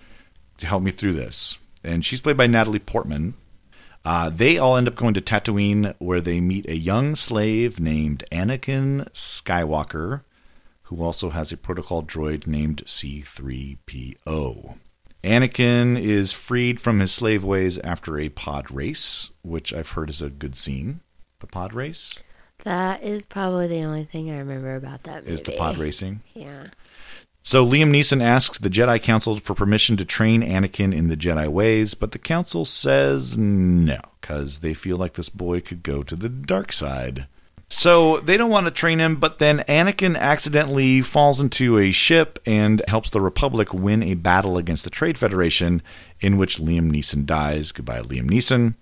[0.58, 1.58] to help me through this.
[1.86, 3.34] and she's played by Natalie Portman.
[4.06, 8.24] Uh, they all end up going to Tatooine, where they meet a young slave named
[8.32, 10.22] Anakin Skywalker,
[10.84, 14.76] who also has a protocol droid named C3PO.
[15.24, 20.22] Anakin is freed from his slave ways after a pod race, which I've heard is
[20.22, 21.00] a good scene.
[21.40, 22.20] The pod race
[22.64, 25.34] That is probably the only thing I remember about that movie.
[25.34, 26.22] is the pod racing.
[26.34, 26.66] Yeah.
[27.46, 31.50] So Liam Neeson asks the Jedi Council for permission to train Anakin in the Jedi
[31.50, 36.16] ways, but the Council says no, because they feel like this boy could go to
[36.16, 37.28] the dark side.
[37.74, 42.40] So they don't want to train him, but then Anakin accidentally falls into a ship
[42.46, 45.82] and helps the Republic win a battle against the Trade Federation,
[46.22, 47.72] in which Liam Neeson dies.
[47.72, 48.76] Goodbye, Liam Neeson.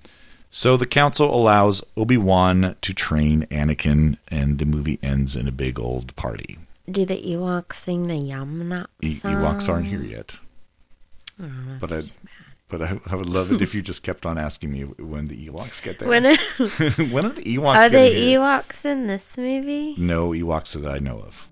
[0.50, 5.52] So the Council allows Obi Wan to train Anakin, and the movie ends in a
[5.54, 6.58] big old party.
[6.90, 9.36] Do the Ewoks sing the Yamna E- song?
[9.36, 10.38] Ewoks aren't here yet.
[11.42, 11.50] Oh,
[11.80, 12.02] but I,
[12.72, 15.48] but I, I would love it if you just kept on asking me when the
[15.48, 16.08] Ewoks get there.
[16.08, 16.38] When are,
[17.12, 18.40] when are the Ewoks are getting the here?
[18.40, 19.94] Ewoks in this movie?
[19.98, 21.50] No Ewoks that I know of.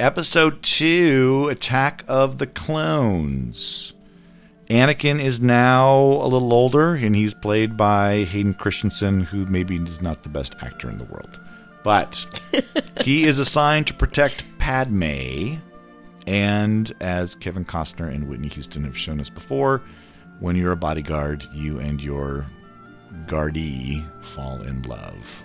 [0.00, 3.92] Episode 2 Attack of the Clones.
[4.68, 10.00] Anakin is now a little older, and he's played by Hayden Christensen, who maybe is
[10.00, 11.38] not the best actor in the world.
[11.84, 12.26] But
[13.02, 15.56] he is assigned to protect Padme,
[16.26, 19.82] and as Kevin Costner and Whitney Houston have shown us before,
[20.40, 22.46] when you're a bodyguard, you and your
[23.26, 25.44] guardee fall in love.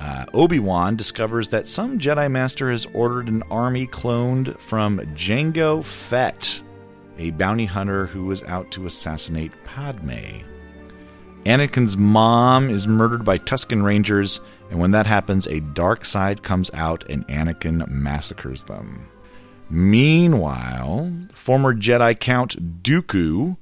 [0.00, 5.82] Uh, Obi Wan discovers that some Jedi Master has ordered an army cloned from Jango
[5.82, 6.62] Fett,
[7.18, 10.42] a bounty hunter who was out to assassinate Padme.
[11.44, 16.70] Anakin's mom is murdered by Tusken Rangers, and when that happens, a dark side comes
[16.74, 19.08] out and Anakin massacres them.
[19.70, 23.56] Meanwhile, former Jedi Count Dooku,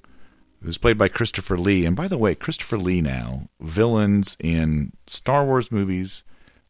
[0.62, 5.44] who's played by Christopher Lee, and by the way, Christopher Lee now, villains in Star
[5.44, 6.22] Wars movies,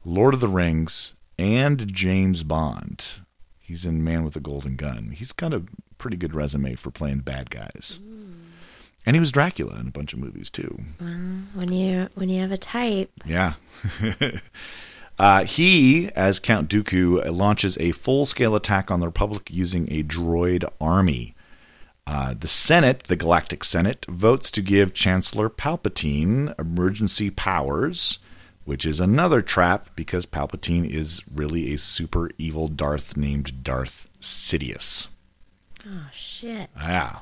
[0.05, 3.21] Lord of the Rings, and James Bond.
[3.59, 5.11] He's in Man with a Golden Gun.
[5.15, 5.63] He's got a
[5.99, 8.01] pretty good resume for playing bad guys.
[8.03, 8.19] Hmm.
[9.07, 10.79] And he was Dracula in a bunch of movies too.
[10.99, 13.55] When you when you have a type, Yeah.
[15.23, 20.03] uh, he, as Count Dooku, launches a full scale attack on the Republic using a
[20.03, 21.37] droid army.
[22.09, 28.19] Uh, the Senate, the Galactic Senate, votes to give Chancellor Palpatine emergency powers,
[28.65, 35.07] which is another trap because Palpatine is really a super evil Darth named Darth Sidious.
[35.87, 36.69] oh shit.
[36.81, 37.21] Yeah.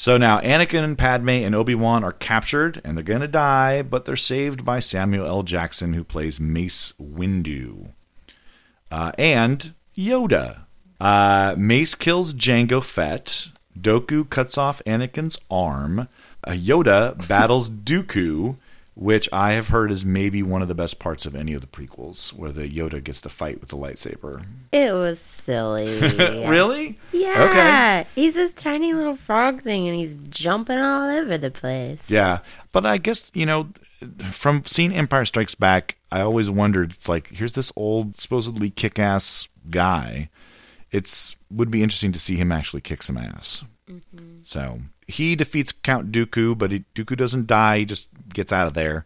[0.00, 4.04] So now Anakin and Padme and Obi-Wan are captured and they're going to die, but
[4.04, 5.42] they're saved by Samuel L.
[5.42, 7.88] Jackson who plays Mace Windu.
[8.92, 10.60] Uh, and Yoda.
[11.00, 13.48] Uh, Mace kills Jango Fett.
[13.76, 16.06] Dooku cuts off Anakin's arm.
[16.44, 18.56] Uh, Yoda battles Dooku,
[18.98, 21.68] which I have heard is maybe one of the best parts of any of the
[21.68, 24.44] prequels, where the Yoda gets to fight with the lightsaber.
[24.72, 26.00] It was silly.
[26.48, 26.98] Really?
[27.12, 27.44] Yeah.
[27.44, 28.06] Okay.
[28.14, 32.10] He's this tiny little frog thing and he's jumping all over the place.
[32.10, 32.40] Yeah,
[32.72, 33.68] but I guess you know,
[34.30, 36.92] from seeing Empire Strikes Back, I always wondered.
[36.92, 40.30] It's like here's this old, supposedly kick-ass guy.
[40.90, 43.64] It's would be interesting to see him actually kick some ass.
[43.88, 44.40] Mm-hmm.
[44.42, 47.80] So he defeats Count Dooku, but he, Dooku doesn't die.
[47.80, 49.04] He just gets out of there.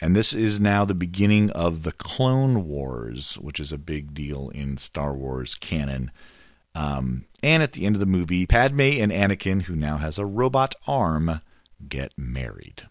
[0.00, 4.48] And this is now the beginning of the Clone Wars, which is a big deal
[4.54, 6.10] in Star Wars canon.
[6.74, 10.24] Um, and at the end of the movie, Padme and Anakin, who now has a
[10.24, 11.42] robot arm,
[11.86, 12.88] get married.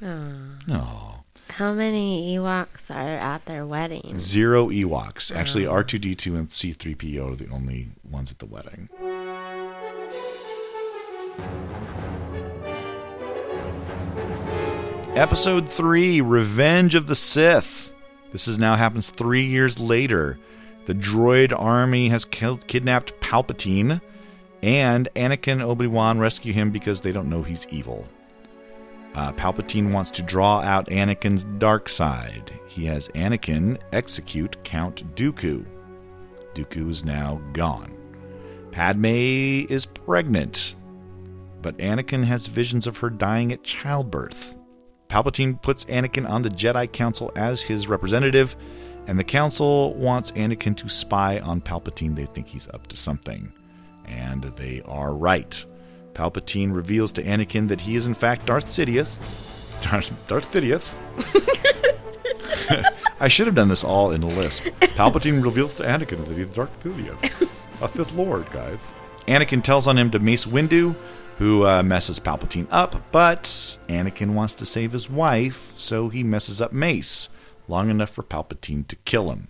[0.00, 1.24] Oh.
[1.50, 4.18] How many Ewoks are at their wedding?
[4.18, 5.34] Zero Ewoks.
[5.34, 8.88] Actually, R2D2 and C3PO are the only ones at the wedding.
[15.18, 17.92] Episode 3 Revenge of the Sith.
[18.30, 20.38] This is now happens three years later.
[20.84, 24.00] The droid army has kidnapped Palpatine,
[24.62, 28.06] and Anakin and Obi Wan rescue him because they don't know he's evil.
[29.16, 32.52] Uh, Palpatine wants to draw out Anakin's dark side.
[32.68, 35.66] He has Anakin execute Count Dooku.
[36.54, 37.92] Dooku is now gone.
[38.70, 39.06] Padme
[39.68, 40.76] is pregnant,
[41.60, 44.54] but Anakin has visions of her dying at childbirth.
[45.08, 48.56] Palpatine puts Anakin on the Jedi Council as his representative,
[49.06, 52.14] and the Council wants Anakin to spy on Palpatine.
[52.14, 53.52] They think he's up to something.
[54.06, 55.64] And they are right.
[56.12, 59.18] Palpatine reveals to Anakin that he is in fact Darth Sidious.
[59.80, 60.94] Darth, Darth Sidious.
[63.20, 64.64] I should have done this all in a lisp.
[64.80, 67.82] Palpatine reveals to Anakin that he's Darth Sidious.
[67.82, 68.92] a Sith Lord, guys.
[69.26, 70.94] Anakin tells on him to Mace Windu,
[71.38, 73.44] who uh, messes Palpatine up, but
[73.88, 77.28] Anakin wants to save his wife, so he messes up Mace
[77.68, 79.48] long enough for Palpatine to kill him.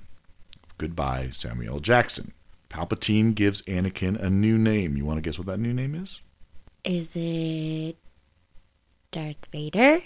[0.76, 2.32] Goodbye, Samuel Jackson.
[2.68, 4.96] Palpatine gives Anakin a new name.
[4.96, 6.22] You want to guess what that new name is?
[6.84, 7.96] Is it
[9.10, 10.00] Darth Vader?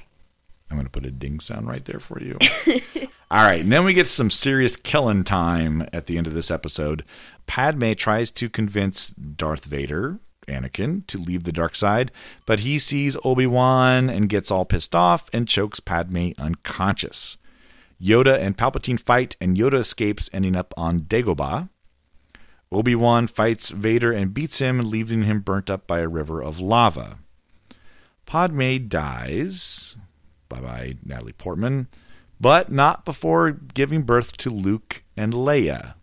[0.71, 2.39] I'm going to put a ding sound right there for you.
[3.31, 6.51] All right, and then we get some serious killing time at the end of this
[6.51, 7.05] episode.
[7.47, 12.11] Padme tries to convince Darth Vader, Anakin, to leave the dark side,
[12.47, 17.37] but he sees Obi Wan and gets all pissed off and chokes Padme unconscious.
[18.03, 21.69] Yoda and Palpatine fight, and Yoda escapes, ending up on Dagobah.
[22.73, 26.59] Obi Wan fights Vader and beats him, leaving him burnt up by a river of
[26.59, 27.19] lava.
[28.27, 29.97] Padme dies.
[30.49, 31.89] Bye bye, Natalie Portman.
[32.41, 35.95] But not before giving birth to Luke and Leia.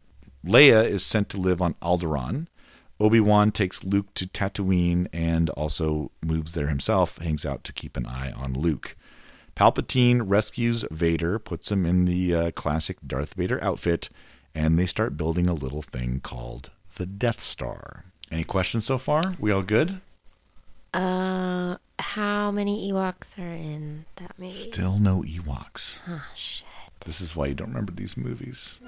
[0.46, 2.48] Leia is sent to live on Alderaan.
[3.00, 7.96] Obi Wan takes Luke to Tatooine and also moves there himself, hangs out to keep
[7.96, 8.96] an eye on Luke.
[9.56, 14.10] Palpatine rescues Vader, puts him in the uh, classic Darth Vader outfit,
[14.54, 18.06] and they start building a little thing called the Death Star.
[18.32, 19.36] Any questions so far?
[19.40, 20.02] We all good?
[20.94, 24.52] Uh, how many Ewoks are in that movie?
[24.52, 26.02] Still no Ewoks.
[26.08, 26.66] Oh shit.
[27.02, 28.80] This is why you don't remember these movies.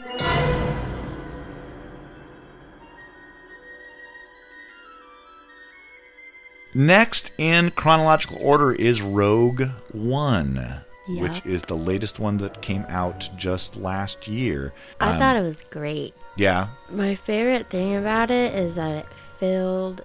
[6.73, 11.21] Next in chronological order is Rogue One, Yep.
[11.21, 14.71] which is the latest one that came out just last year.
[14.99, 16.13] I Um, thought it was great.
[16.37, 20.01] Yeah, My favorite thing about it is that it filled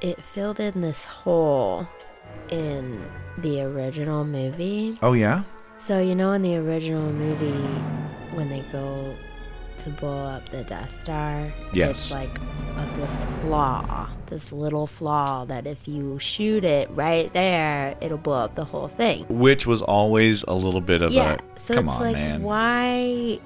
[0.00, 1.86] it filled in this hole
[2.50, 3.02] in
[3.38, 4.96] the original movie.
[5.02, 5.42] Oh yeah.
[5.76, 7.68] So you know in the original movie
[8.34, 9.14] when they go
[9.84, 11.90] to blow up the Death Star, Yes.
[11.92, 12.38] it's like
[12.76, 18.34] uh, this flaw, this little flaw that if you shoot it right there, it'll blow
[18.44, 19.24] up the whole thing.
[19.28, 21.34] Which was always a little bit of yeah.
[21.56, 22.42] a So come it's on, like man.
[22.42, 23.38] why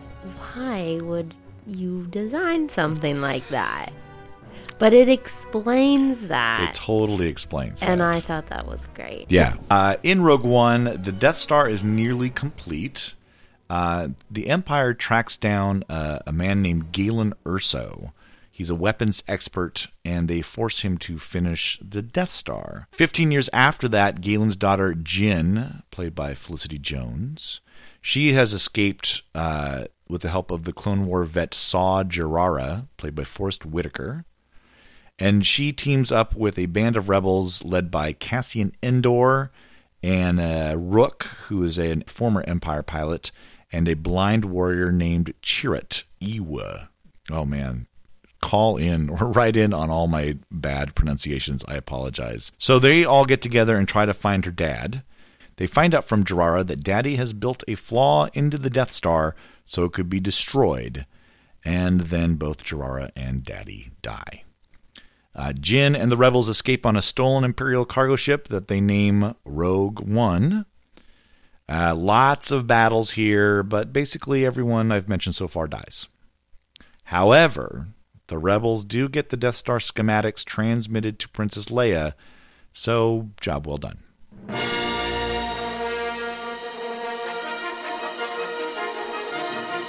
[0.54, 1.34] why would
[1.66, 3.92] you design something like that?
[4.78, 6.70] But it explains that.
[6.70, 7.82] It totally explains.
[7.82, 8.14] and that.
[8.16, 9.26] I thought that was great.
[9.28, 9.56] Yeah.
[9.68, 13.14] Uh, in Rogue One, the Death Star is nearly complete.
[13.70, 18.12] Uh, the Empire tracks down uh, a man named Galen Erso.
[18.50, 22.88] He's a weapons expert, and they force him to finish the Death Star.
[22.92, 27.60] Fifteen years after that, Galen's daughter, Jyn, played by Felicity Jones,
[28.00, 33.14] she has escaped uh, with the help of the Clone War vet Saw Gerrera, played
[33.14, 34.24] by Forest Whitaker
[35.18, 39.50] and she teams up with a band of rebels led by Cassian Andor
[40.02, 43.32] and uh, Rook, who is a former Empire pilot,
[43.72, 46.90] and a blind warrior named Chirrut Iwa.
[47.30, 47.86] Oh man,
[48.40, 51.64] call in or write in on all my bad pronunciations.
[51.68, 52.52] I apologize.
[52.58, 55.02] So they all get together and try to find her dad.
[55.56, 59.34] They find out from Gerrera that Daddy has built a flaw into the Death Star
[59.64, 61.04] so it could be destroyed,
[61.64, 64.44] and then both Gerrera and Daddy die.
[65.34, 69.34] Uh, Jyn and the rebels escape on a stolen Imperial cargo ship that they name
[69.44, 70.64] Rogue One.
[71.68, 76.08] Uh, lots of battles here, but basically everyone I've mentioned so far dies.
[77.04, 77.88] However,
[78.28, 82.14] the rebels do get the Death Star schematics transmitted to Princess Leia,
[82.72, 83.98] so job well done.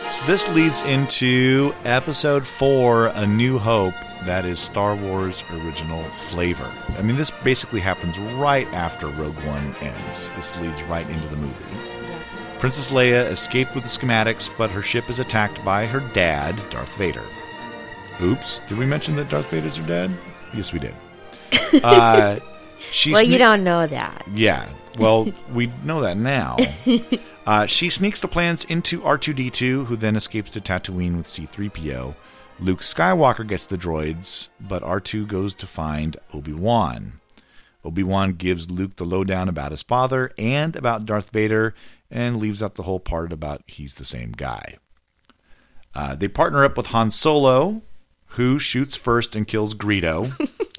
[0.09, 3.93] So this leads into episode four, A New Hope,
[4.25, 6.71] that is Star Wars original flavor.
[6.97, 10.31] I mean, this basically happens right after Rogue One ends.
[10.31, 11.55] This leads right into the movie.
[12.59, 16.95] Princess Leia escaped with the schematics, but her ship is attacked by her dad, Darth
[16.97, 17.23] Vader.
[18.21, 20.11] Oops, did we mention that Darth Vader's her dad?
[20.53, 20.93] Yes, we did.
[21.83, 22.39] Uh,
[22.91, 24.25] she Well, you don't know that.
[24.33, 24.67] yeah.
[24.97, 26.57] Well, we know that now.
[27.47, 32.13] Uh, she sneaks the plans into R2D2, who then escapes to Tatooine with C3PO.
[32.61, 37.19] Luke Skywalker gets the droids, but R2 goes to find Obi Wan.
[37.85, 41.73] Obi Wan gives Luke the lowdown about his father and about Darth Vader,
[42.11, 44.77] and leaves out the whole part about he's the same guy.
[45.95, 47.81] Uh, they partner up with Han Solo,
[48.33, 50.29] who shoots first and kills Greedo.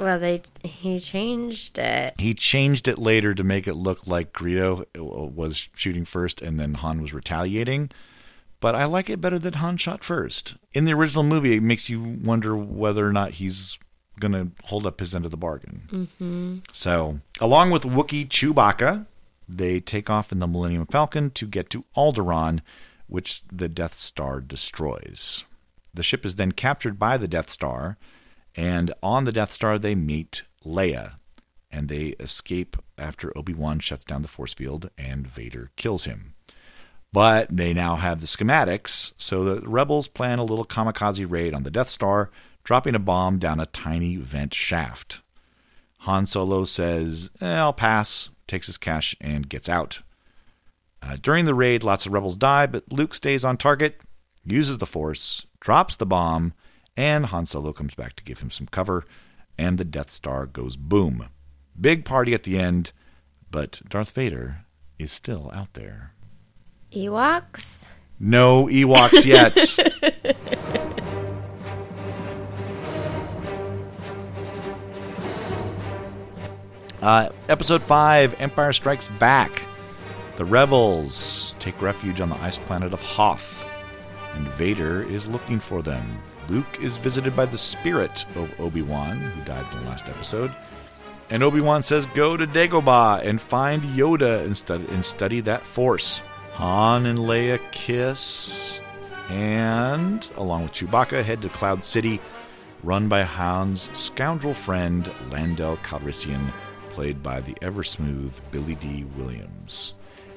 [0.00, 2.14] Well, they he changed it.
[2.18, 6.72] He changed it later to make it look like Greedo was shooting first and then
[6.72, 7.90] Han was retaliating.
[8.60, 10.54] But I like it better that Han shot first.
[10.72, 13.78] In the original movie, it makes you wonder whether or not he's
[14.18, 15.88] going to hold up his end of the bargain.
[15.90, 16.56] Mm-hmm.
[16.72, 19.06] So, along with Wookiee Chewbacca,
[19.48, 22.60] they take off in the Millennium Falcon to get to Alderaan,
[23.06, 25.44] which the Death Star destroys.
[25.92, 27.96] the ship is then captured by the Death Star,
[28.54, 31.14] and on the Death Star they meet Leia,
[31.70, 36.34] and they escape after Obi Wan shuts down the force field and Vader kills him.
[37.12, 41.64] But they now have the schematics, so the rebels plan a little kamikaze raid on
[41.64, 42.30] the Death Star,
[42.62, 45.22] dropping a bomb down a tiny vent shaft.
[46.00, 50.02] Han Solo says, eh, I'll pass, takes his cash, and gets out.
[51.02, 54.00] Uh, during the raid, lots of rebels die, but Luke stays on target,
[54.44, 56.52] uses the Force, drops the bomb,
[56.96, 59.04] and Han Solo comes back to give him some cover,
[59.58, 61.28] and the Death Star goes boom.
[61.78, 62.92] Big party at the end,
[63.50, 64.64] but Darth Vader
[64.98, 66.14] is still out there.
[66.92, 67.84] Ewoks?
[68.18, 69.56] No Ewoks yet.
[77.02, 79.62] uh, episode 5 Empire Strikes Back.
[80.36, 83.64] The rebels take refuge on the ice planet of Hoth,
[84.34, 86.20] and Vader is looking for them.
[86.48, 90.52] Luke is visited by the spirit of Obi Wan, who died in the last episode.
[91.28, 95.62] And Obi Wan says, Go to Dagobah and find Yoda and, stud- and study that
[95.62, 96.20] force.
[96.60, 98.82] Han and Leia kiss,
[99.30, 102.20] and, along with Chewbacca, head to Cloud City,
[102.82, 106.52] run by Han's scoundrel friend, Lando Calrissian,
[106.90, 109.94] played by the ever smooth Billy Dee Williams.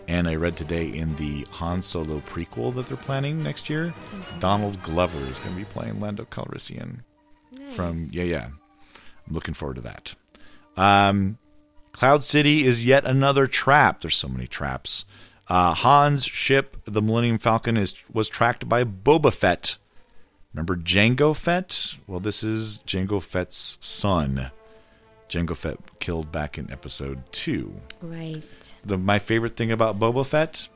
[0.07, 3.93] And I read today in the Han Solo prequel that they're planning next year,
[4.39, 6.99] Donald Glover is going to be playing Lando Calrissian.
[7.71, 8.45] From yeah, yeah,
[9.27, 10.15] I'm looking forward to that.
[10.77, 11.37] Um,
[11.91, 13.99] Cloud City is yet another trap.
[13.99, 15.03] There's so many traps.
[15.47, 19.77] Uh, Han's ship, the Millennium Falcon, is was tracked by Boba Fett.
[20.53, 21.95] Remember Jango Fett?
[22.07, 24.51] Well, this is Jango Fett's son.
[25.27, 27.73] Jango Fett killed back in episode two.
[28.01, 28.75] Right.
[28.85, 30.69] The my favorite thing about Boba Fett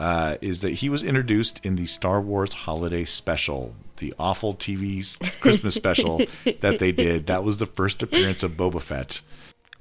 [0.00, 5.40] uh, is that he was introduced in the Star Wars Holiday Special, the awful TV
[5.40, 6.22] Christmas special
[6.60, 7.26] that they did.
[7.26, 9.20] That was the first appearance of Boba Fett.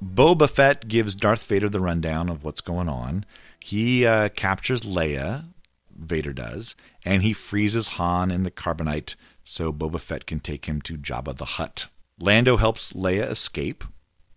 [0.04, 3.26] Boba Fett gives Darth Vader the rundown of what's going on.
[3.66, 5.46] He uh, captures Leia,
[5.90, 10.82] Vader does, and he freezes Han in the carbonite so Boba Fett can take him
[10.82, 11.88] to Jabba the Hutt.
[12.20, 13.86] Lando helps Leia escape.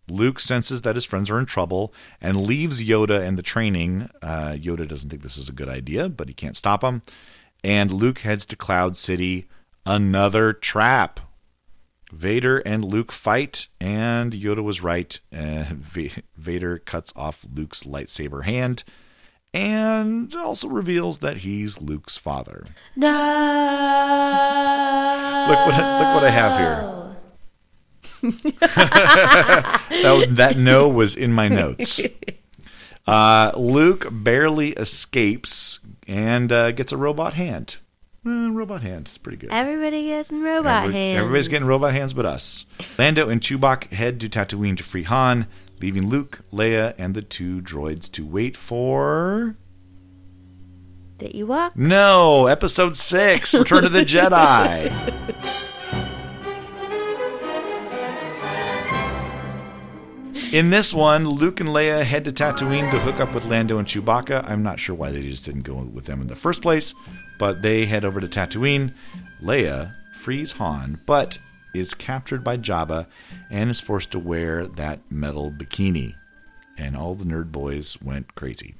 [0.08, 4.10] Luke senses that his friends are in trouble and leaves Yoda and the training.
[4.22, 7.02] Uh, Yoda doesn't think this is a good idea, but he can't stop him.
[7.64, 9.48] And Luke heads to Cloud City.
[9.84, 11.18] Another trap.
[12.12, 15.18] Vader and Luke fight, and Yoda was right.
[15.36, 18.84] Uh, Va- Vader cuts off Luke's lightsaber hand
[19.56, 22.66] and also reveals that he's Luke's father.
[22.94, 23.08] No.
[25.48, 26.92] Look what look what I have here.
[30.02, 32.00] that, that no was in my notes.
[33.08, 35.78] Uh, Luke barely escapes
[36.08, 37.76] and uh, gets a robot hand.
[38.26, 39.06] Eh, robot hand.
[39.06, 39.52] It's pretty good.
[39.52, 41.18] Everybody getting robot Every- hands.
[41.18, 42.64] Everybody's getting robot hands but us.
[42.98, 45.46] Lando and Chewbacca head to Tatooine to free Han,
[45.80, 49.56] leaving Luke, Leia, and the two droids to wait for.
[51.18, 51.74] The Ewok?
[51.76, 54.92] No, Episode 6 Return of the Jedi.
[60.52, 63.86] In this one, Luke and Leia head to Tatooine to hook up with Lando and
[63.86, 64.48] Chewbacca.
[64.48, 66.94] I'm not sure why they just didn't go with them in the first place,
[67.38, 68.94] but they head over to Tatooine.
[69.42, 71.38] Leia frees Han, but
[71.78, 73.06] is captured by Jabba
[73.50, 76.14] and is forced to wear that metal bikini.
[76.78, 78.74] And all the nerd boys went crazy.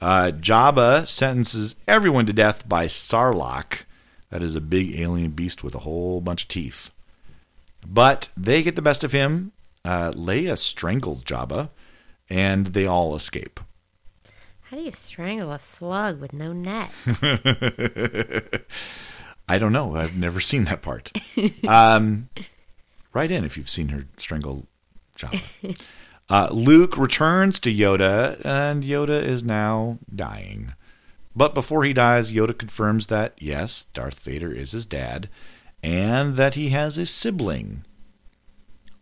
[0.00, 3.82] Uh, Jabba sentences everyone to death by Sarlacc.
[4.30, 6.90] That is a big alien beast with a whole bunch of teeth.
[7.86, 9.52] But they get the best of him.
[9.84, 11.70] Uh, Leia strangles Jabba,
[12.28, 13.60] and they all escape.
[14.62, 16.90] How do you strangle a slug with no net?
[19.48, 19.94] I don't know.
[19.96, 21.12] I've never seen that part.
[21.66, 22.28] Um,
[23.12, 24.66] write in if you've seen her strangle
[25.16, 25.78] Jabba.
[26.28, 30.72] Uh, Luke returns to Yoda, and Yoda is now dying.
[31.34, 35.28] But before he dies, Yoda confirms that, yes, Darth Vader is his dad,
[35.82, 37.84] and that he has a sibling.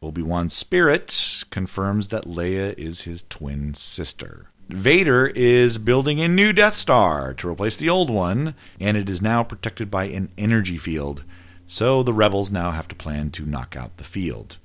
[0.03, 4.51] Obi Wan's spirit confirms that Leia is his twin sister.
[4.69, 9.23] Vader is building a new Death Star to replace the old one, and it is
[9.23, 11.23] now protected by an energy field.
[11.67, 14.59] So the rebels now have to plan to knock out the field.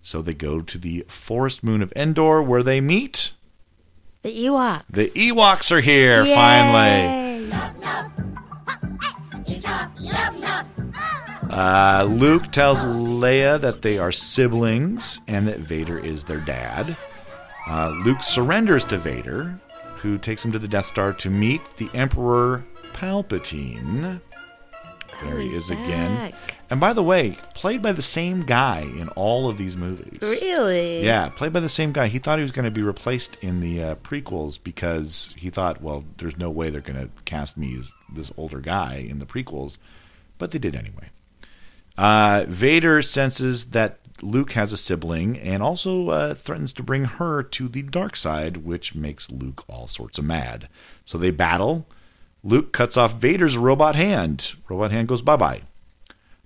[0.00, 3.32] So they go to the forest moon of Endor where they meet.
[4.22, 4.84] The Ewoks.
[4.88, 6.34] The Ewoks are here Yay!
[6.34, 7.52] finally.
[11.50, 16.96] Uh, Luke tells Leia that they are siblings and that Vader is their dad.
[17.66, 19.58] Uh, Luke surrenders to Vader,
[19.96, 24.20] who takes him to the Death Star to meet the Emperor Palpatine.
[25.22, 26.32] There he is again.
[26.68, 30.18] And by the way, played by the same guy in all of these movies.
[30.20, 31.04] Really?
[31.04, 32.08] Yeah, played by the same guy.
[32.08, 35.80] He thought he was going to be replaced in the uh, prequels because he thought,
[35.80, 39.26] well, there's no way they're going to cast me as this older guy in the
[39.26, 39.78] prequels,
[40.38, 41.08] but they did anyway.
[41.96, 47.42] Uh, Vader senses that Luke has a sibling and also uh, threatens to bring her
[47.42, 50.68] to the dark side, which makes Luke all sorts of mad.
[51.04, 51.86] So they battle.
[52.42, 54.54] Luke cuts off Vader's robot hand.
[54.68, 55.62] Robot hand goes bye bye.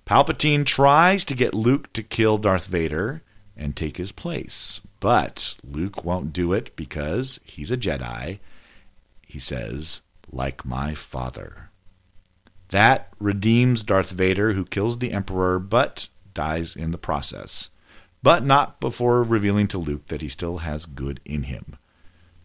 [0.05, 3.21] Palpatine tries to get Luke to kill Darth Vader
[3.55, 8.39] and take his place, but Luke won't do it because he's a Jedi.
[9.25, 10.01] He says,
[10.31, 11.69] like my father.
[12.69, 17.69] That redeems Darth Vader, who kills the Emperor but dies in the process,
[18.23, 21.77] but not before revealing to Luke that he still has good in him.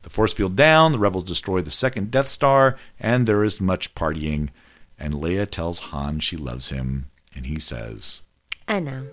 [0.03, 3.95] The force field down, the rebels destroy the second Death Star, and there is much
[3.95, 4.51] partying.
[4.99, 8.23] And Leia tells Han she loves him, and he says,
[8.69, 9.09] I know.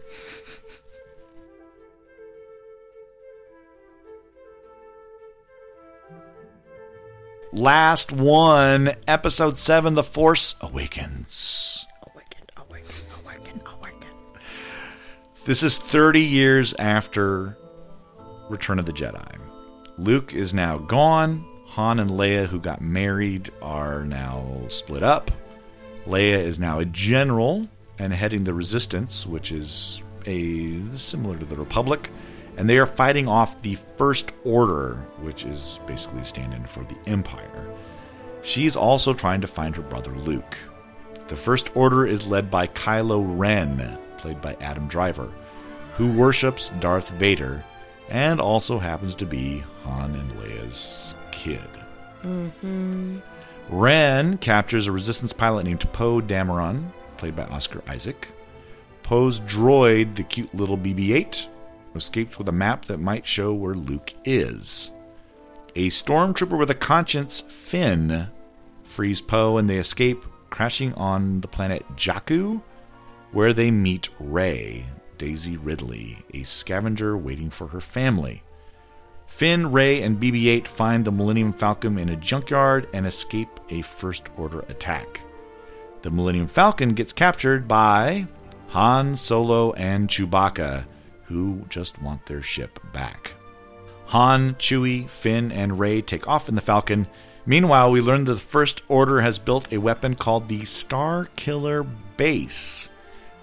[7.52, 11.86] Last one, episode 7 The Force Awakens.
[15.46, 17.58] This is 30 years after
[18.48, 19.38] Return of the Jedi.
[19.98, 21.46] Luke is now gone.
[21.66, 25.32] Han and Leia, who got married, are now split up.
[26.08, 27.68] Leia is now a general
[28.00, 32.10] and heading the Resistance, which is a similar to the Republic,
[32.56, 36.98] and they are fighting off the First Order, which is basically a stand-in for the
[37.06, 37.76] Empire.
[38.44, 40.58] She's also trying to find her brother Luke.
[41.28, 45.30] The First Order is led by Kylo Ren, played by Adam Driver,
[45.96, 47.62] who worships Darth Vader
[48.10, 51.60] and also happens to be Han and Leia's kid.
[52.24, 53.18] Mm-hmm.
[53.68, 58.30] Ren captures a resistance pilot named Poe Dameron, played by Oscar Isaac.
[59.04, 61.50] Poe's droid, the cute little BB 8,
[61.94, 64.90] escapes with a map that might show where Luke is.
[65.76, 68.30] A stormtrooper with a conscience, Finn,
[68.86, 72.62] frees Poe and they escape, crashing on the planet Jakku,
[73.34, 74.86] where they meet Rey,
[75.18, 78.44] Daisy Ridley, a scavenger waiting for her family.
[79.28, 83.82] Finn, Rey, and BB 8 find the Millennium Falcon in a junkyard and escape a
[83.82, 85.22] First Order attack.
[86.04, 88.28] The Millennium Falcon gets captured by
[88.70, 90.86] Han, Solo, and Chewbacca,
[91.24, 93.34] who just want their ship back.
[94.08, 97.08] Han, Chewie, Finn, and Rey take off in the Falcon.
[97.48, 101.84] Meanwhile, we learn that the First Order has built a weapon called the Star Killer
[102.18, 102.90] Base,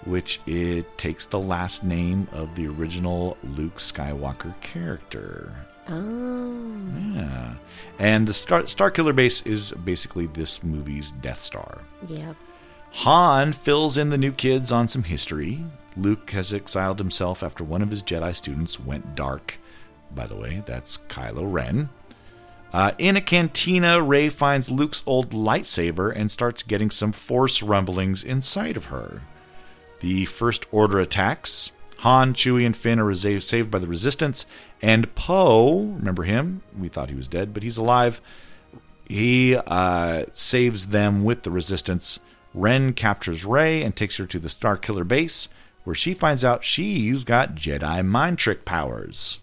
[0.05, 5.53] which it takes the last name of the original Luke Skywalker character.
[5.89, 6.77] Oh.
[7.15, 7.55] Yeah.
[7.99, 11.83] And the Star, Star Killer Base is basically this movie's Death Star.
[12.09, 12.37] Yep.
[12.93, 15.65] Han fills in the new kids on some history.
[15.97, 19.59] Luke has exiled himself after one of his Jedi students went dark.
[20.15, 21.89] By the way, that's Kylo Ren.
[22.73, 28.23] Uh, in a cantina, Rey finds Luke's old lightsaber and starts getting some force rumblings
[28.23, 29.23] inside of her.
[30.01, 31.73] The First Order attacks.
[31.99, 34.47] Han, Chewie, and Finn are saved by the Resistance,
[34.81, 36.63] and Poe, remember him?
[36.79, 38.23] We thought he was dead, but he's alive.
[39.07, 42.19] He uh, saves them with the Resistance.
[42.55, 45.49] Ren captures Rey and takes her to the Star Killer base,
[45.85, 49.41] where she finds out she's got Jedi mind trick powers.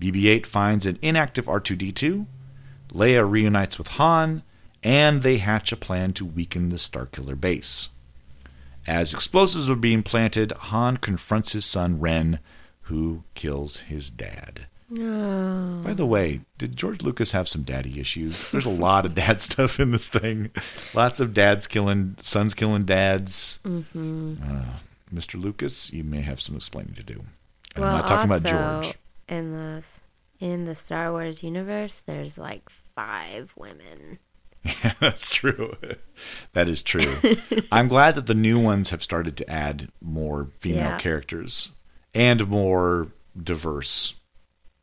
[0.00, 2.26] BB 8 finds an inactive R2D2.
[2.92, 4.42] Leia reunites with Han,
[4.84, 7.88] and they hatch a plan to weaken the Starkiller base.
[8.86, 12.38] As explosives are being planted, Han confronts his son Ren,
[12.82, 14.66] who kills his dad.
[14.88, 18.52] By the way, did George Lucas have some daddy issues?
[18.52, 20.50] There's a lot of dad stuff in this thing.
[20.94, 23.58] Lots of dads killing, sons killing dads.
[23.64, 24.34] Mm-hmm.
[24.40, 24.64] Uh,
[25.12, 25.40] Mr.
[25.40, 27.24] Lucas, you may have some explaining to do.
[27.74, 28.94] And well, I'm not talking also, about George.
[29.28, 29.82] in the
[30.38, 34.18] in the Star Wars universe, there's like five women.
[35.00, 35.76] That's true.
[36.52, 37.16] that is true.
[37.72, 40.98] I'm glad that the new ones have started to add more female Yeah.
[40.98, 41.70] characters
[42.14, 43.08] and more
[43.40, 44.14] diverse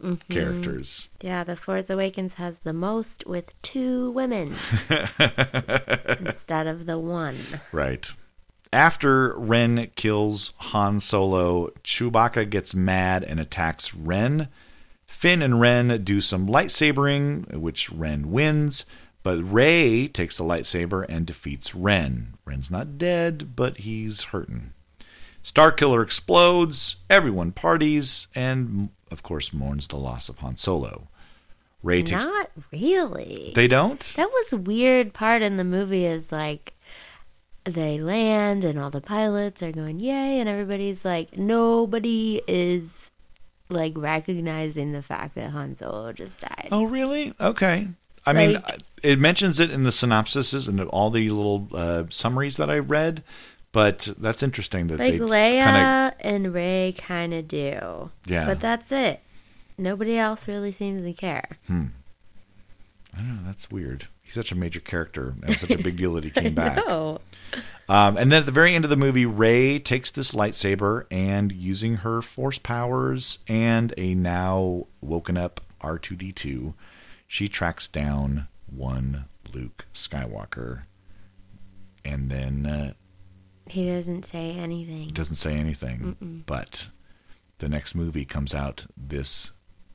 [0.02, 0.34] Mm-hmm.
[0.34, 1.08] characters.
[1.22, 4.54] Yeah, The Force Awakens has the most with two women
[6.20, 7.38] instead of the one.
[7.72, 8.06] Right.
[8.72, 14.50] After Ren kills Han Solo, Chewbacca gets mad and attacks Ren.
[15.06, 18.86] Finn and Ren do some lightsabering, which Ren wins,
[19.24, 22.36] but Rey takes the lightsaber and defeats Ren.
[22.46, 24.74] Ren's not dead, but he's hurting.
[25.44, 31.08] Starkiller explodes, everyone parties, and of course mourns the loss of Han Solo.
[31.84, 33.52] Rey takes Not really.
[33.56, 34.00] They don't?
[34.16, 36.74] that was a weird part in the movie is like
[37.66, 43.12] they land and all the pilots are going yay and everybody's like nobody is
[43.70, 46.70] like recognizing the fact that Han Solo just died.
[46.72, 47.34] Oh, really?
[47.40, 47.88] Okay.
[48.26, 48.62] I mean,
[49.02, 53.24] it mentions it in the synopsises and all the little uh, summaries that I read,
[53.72, 58.12] but that's interesting that like they Leia kind of and Rey kind of do.
[58.28, 58.46] Yeah.
[58.46, 59.20] But that's it.
[59.78, 61.58] Nobody else really seems to care.
[61.68, 61.86] Hmm.
[63.14, 63.42] I don't know.
[63.46, 64.08] That's weird.
[64.22, 65.36] He's such a major character.
[65.44, 66.78] and such a big deal that he came back.
[66.78, 67.20] No.
[67.90, 71.52] Um, and then at the very end of the movie, Rey takes this lightsaber and
[71.52, 76.74] using her force powers and a now woken up R2D2,
[77.34, 79.26] she tracks down one
[79.56, 80.84] Luke Skywalker.
[82.06, 82.94] And then uh,
[83.66, 85.08] He doesn't say anything.
[85.08, 86.44] doesn't say anything.
[86.46, 86.90] But
[87.58, 89.50] the next movie comes out this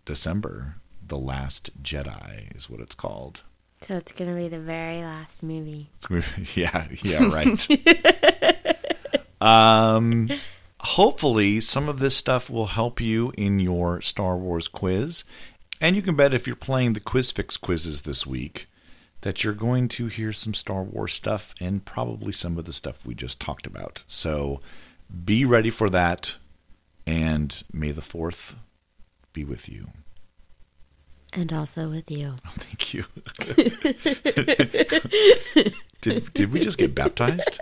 [0.05, 0.75] December.
[1.07, 3.43] The Last Jedi is what it's called.
[3.87, 5.91] So it's going to be the very last movie.
[6.09, 6.25] Gonna
[6.57, 7.69] yeah, yeah, right.
[9.41, 10.29] um,
[10.81, 15.23] hopefully, some of this stuff will help you in your Star Wars quiz,
[15.81, 18.67] and you can bet if you're playing the Quiz Fix quizzes this week
[19.23, 23.05] that you're going to hear some Star Wars stuff and probably some of the stuff
[23.05, 24.05] we just talked about.
[24.07, 24.61] So,
[25.25, 26.37] be ready for that,
[27.07, 28.55] and may the Fourth
[29.33, 29.89] be with you.
[31.33, 32.35] And also with you.
[32.47, 33.05] Oh, thank you.
[36.01, 37.59] did did we just get baptized?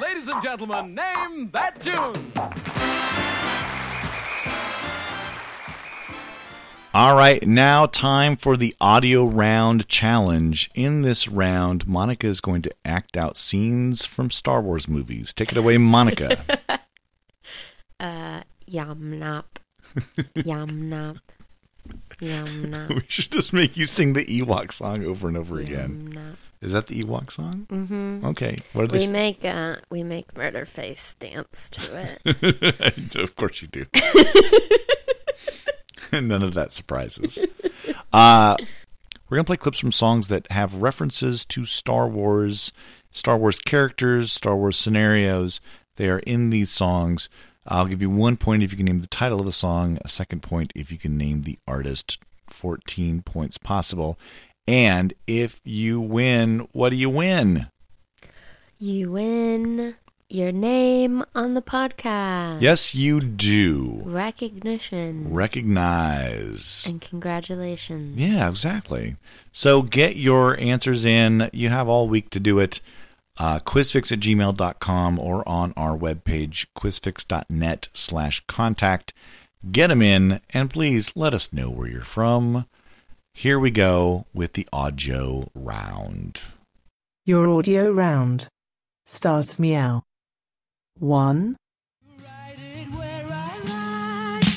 [0.00, 2.93] Ladies and gentlemen, name that tune.
[6.94, 10.70] All right, now time for the audio round challenge.
[10.76, 15.32] In this round, Monika is going to act out scenes from Star Wars movies.
[15.32, 16.38] Take it away, Monika.
[18.00, 19.44] Uh, yum nop.
[20.34, 21.20] yum nop.
[22.20, 22.88] Yum nop.
[22.94, 26.36] we should just make you sing the Ewok song over and over again.
[26.60, 27.66] Is that the Ewok song?
[27.70, 28.26] Mm-hmm.
[28.26, 28.56] Okay.
[28.72, 33.14] What are We make uh we make murder face dance to it.
[33.16, 33.86] of course you do.
[36.22, 37.38] None of that surprises.
[38.12, 38.56] Uh,
[39.28, 42.72] we're gonna play clips from songs that have references to Star Wars,
[43.10, 45.60] Star Wars characters, Star Wars scenarios.
[45.96, 47.28] They are in these songs.
[47.66, 49.98] I'll give you one point if you can name the title of the song.
[50.04, 52.18] A second point if you can name the artist.
[52.48, 54.18] Fourteen points possible.
[54.66, 57.68] And if you win, what do you win?
[58.78, 59.96] you win
[60.34, 62.60] your name on the podcast.
[62.60, 64.02] Yes, you do.
[64.04, 65.32] Recognition.
[65.32, 66.84] Recognize.
[66.88, 68.18] and congratulations.
[68.18, 69.16] Yeah, exactly.
[69.52, 71.48] So get your answers in.
[71.52, 72.80] You have all week to do it.
[73.36, 79.12] Uh, quizfix at gmail.com or on our webpage, quizfix.net slash contact.
[79.72, 82.66] Get them in, and please let us know where you're from.
[83.32, 86.40] Here we go with the audio round.
[87.24, 88.48] Your audio round
[89.06, 90.02] starts meow.
[91.00, 91.56] 1,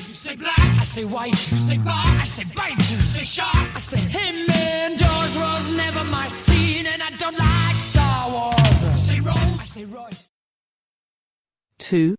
[0.08, 1.52] You say black, I say white.
[1.52, 2.78] You say bar, I say bite.
[2.92, 4.50] You say shark, I say him.
[4.52, 8.84] And George was never my scene, and I don't like Star Wars.
[8.84, 10.30] You say Rose, I say Royce.
[11.80, 12.16] 2,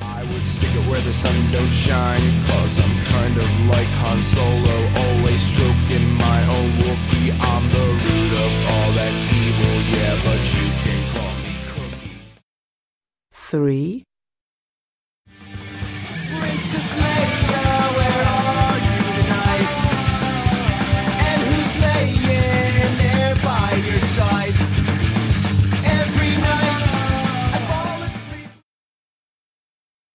[0.00, 4.22] I would stick it where the sun don't shine Cause I'm kind of like Han
[4.22, 10.40] Solo Always stroking my own Wookiee I'm the root of all that's evil Yeah, but
[13.48, 14.04] asleep.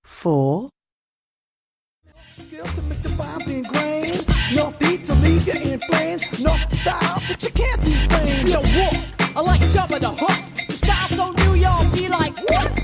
[0.06, 0.70] 4,
[2.48, 4.26] Skills to make the bombs in grains.
[4.54, 6.22] No beat to leave you in flames.
[6.40, 8.48] No style that you can't defame.
[8.48, 10.40] See a walk, I like jumping the hook.
[10.70, 12.84] The style so new, y'all be like, what?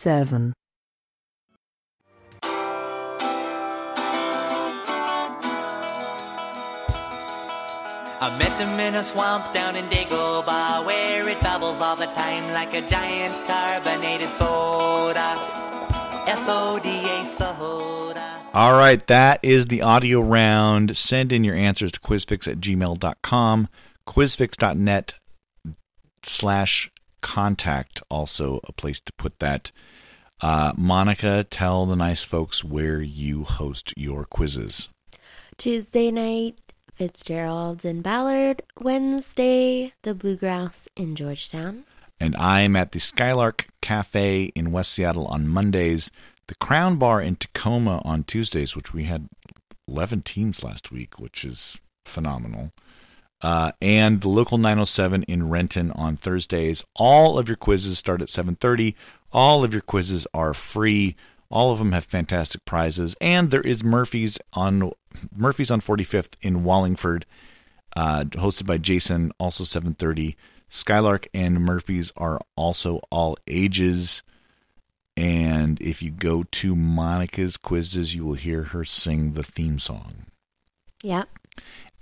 [0.00, 0.54] 7,
[8.22, 12.54] I met him in a swamp down in Dagobah where it bubbles all the time
[12.54, 15.36] like a giant carbonated soda.
[16.28, 18.42] S-O-D-A soda.
[18.54, 20.96] All right, that is the audio round.
[20.96, 23.68] Send in your answers to quizfix at gmail.com,
[24.06, 25.12] quizfix.net
[26.22, 26.90] slash
[27.20, 29.72] contact, also a place to put that.
[30.40, 34.88] Uh, Monika, tell the nice folks where you host your quizzes.
[35.58, 36.58] Tuesday night,
[36.94, 38.62] Fitzgerald's in Ballard.
[38.78, 41.84] Wednesday, the Bluegrass in Georgetown.
[42.18, 46.10] And I'm at the Skylark Cafe in West Seattle on Mondays,
[46.48, 49.28] the Crown Bar in Tacoma on Tuesdays, which we had
[49.88, 52.72] 11 teams last week, which is phenomenal.
[53.42, 56.84] Uh, and the local 907 in Renton on Thursdays.
[56.94, 58.94] All of your quizzes start at 7:30.
[59.32, 61.16] All of your quizzes are free.
[61.50, 64.92] All of them have fantastic prizes, and there is Murphy's on
[65.34, 67.26] Murphy's on 45th in Wallingford,
[67.96, 69.32] uh, hosted by Jason.
[69.38, 70.36] Also 7:30.
[70.68, 74.22] Skylark and Murphy's are also all ages.
[75.16, 80.26] And if you go to Monika's quizzes, you will hear her sing the theme song.
[81.02, 81.28] Yep.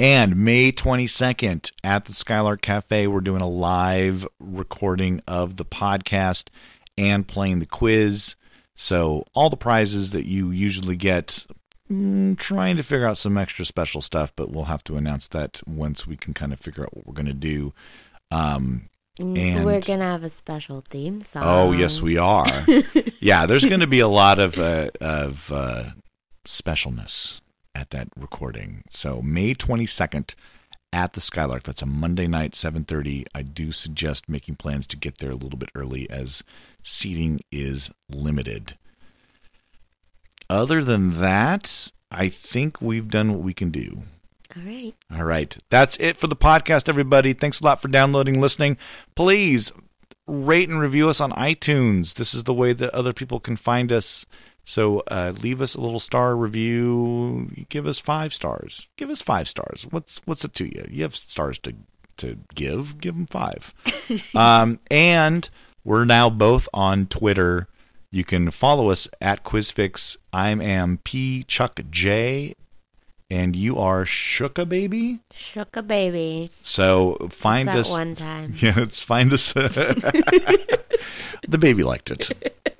[0.00, 6.50] And May 22nd at the Skylark Cafe, we're doing a live recording of the podcast
[6.96, 8.36] and playing the quiz.
[8.76, 11.44] So, all the prizes that you usually get,
[11.90, 15.60] mm, trying to figure out some extra special stuff, but we'll have to announce that
[15.66, 17.74] once we can kind of figure out what we're going to do.
[18.30, 18.88] Um,
[19.18, 21.42] Mm, and We're going to have a special theme song.
[21.44, 22.46] Oh, yes, we are.
[23.20, 25.86] yeah, there's going to be a lot of uh, of uh,
[26.44, 27.40] specialness
[27.74, 28.82] at that recording.
[28.90, 30.34] So May 22nd
[30.92, 31.64] at the Skylark.
[31.64, 33.24] That's a Monday night, 7:30.
[33.34, 36.42] I do suggest making plans to get there a little bit early as
[36.82, 38.76] seating is limited.
[40.50, 44.04] Other than that, I think we've done what we can do.
[44.56, 44.94] All right.
[45.12, 45.56] All right.
[45.68, 47.34] That's it for the podcast, everybody.
[47.34, 48.78] Thanks a lot for downloading, listening.
[49.14, 49.72] Please
[50.26, 52.14] rate and review us on iTunes.
[52.14, 54.24] This is the way that other people can find us.
[54.68, 57.50] So uh, leave us a little star review.
[57.70, 58.86] Give us five stars.
[58.96, 59.86] Give us five stars.
[59.88, 60.84] What's what's it to you?
[60.90, 61.74] You have stars to
[62.18, 63.00] to give.
[63.00, 63.72] Give them five.
[64.34, 65.48] um, and
[65.84, 67.66] we're now both on Twitter.
[68.10, 70.18] You can follow us at QuizFix.
[70.34, 72.54] I am P Chuck J,
[73.30, 75.20] and you are Shooka Baby.
[75.30, 76.50] Shook a baby.
[76.62, 78.52] So find that us one time.
[78.58, 79.50] Yeah, it's find us.
[79.54, 80.78] the
[81.58, 82.77] baby liked it.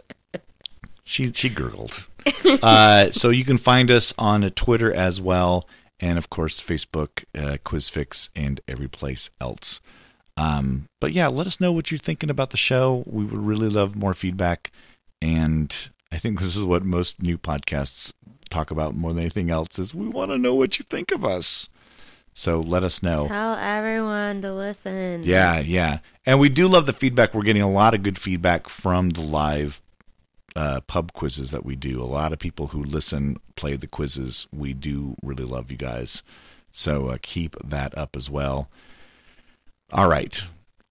[1.09, 2.07] She she gurgled.
[2.63, 5.67] Uh, so you can find us on uh, Twitter as well,
[5.99, 9.81] and of course Facebook, uh, QuizFix, and every place else.
[10.37, 13.03] Um, but yeah, let us know what you're thinking about the show.
[13.07, 14.71] We would really love more feedback,
[15.23, 15.75] and
[16.13, 18.13] I think this is what most new podcasts
[18.51, 19.79] talk about more than anything else.
[19.79, 21.71] Is we want to know what you think of us.
[22.35, 23.27] So let us know.
[23.27, 25.23] Tell everyone to listen.
[25.25, 26.01] Yeah, yeah.
[26.27, 27.35] And we do love the feedback.
[27.35, 29.81] We're getting a lot of good feedback from the live
[30.57, 32.03] uh, pub quizzes that we do.
[32.03, 34.47] A lot of people who listen play the quizzes.
[34.53, 36.23] We do really love you guys.
[36.73, 38.69] So uh, keep that up as well.
[39.93, 40.43] All right.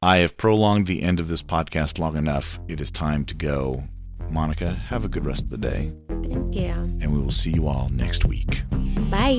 [0.01, 2.59] I have prolonged the end of this podcast long enough.
[2.67, 3.83] It is time to go.
[4.29, 5.91] Monika, have a good rest of the day.
[6.07, 6.69] Thank you.
[6.69, 8.63] And we will see you all next week.
[9.09, 9.33] Bye.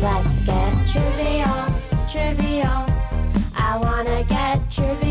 [0.00, 0.84] Let's get
[3.56, 5.03] I wanna get your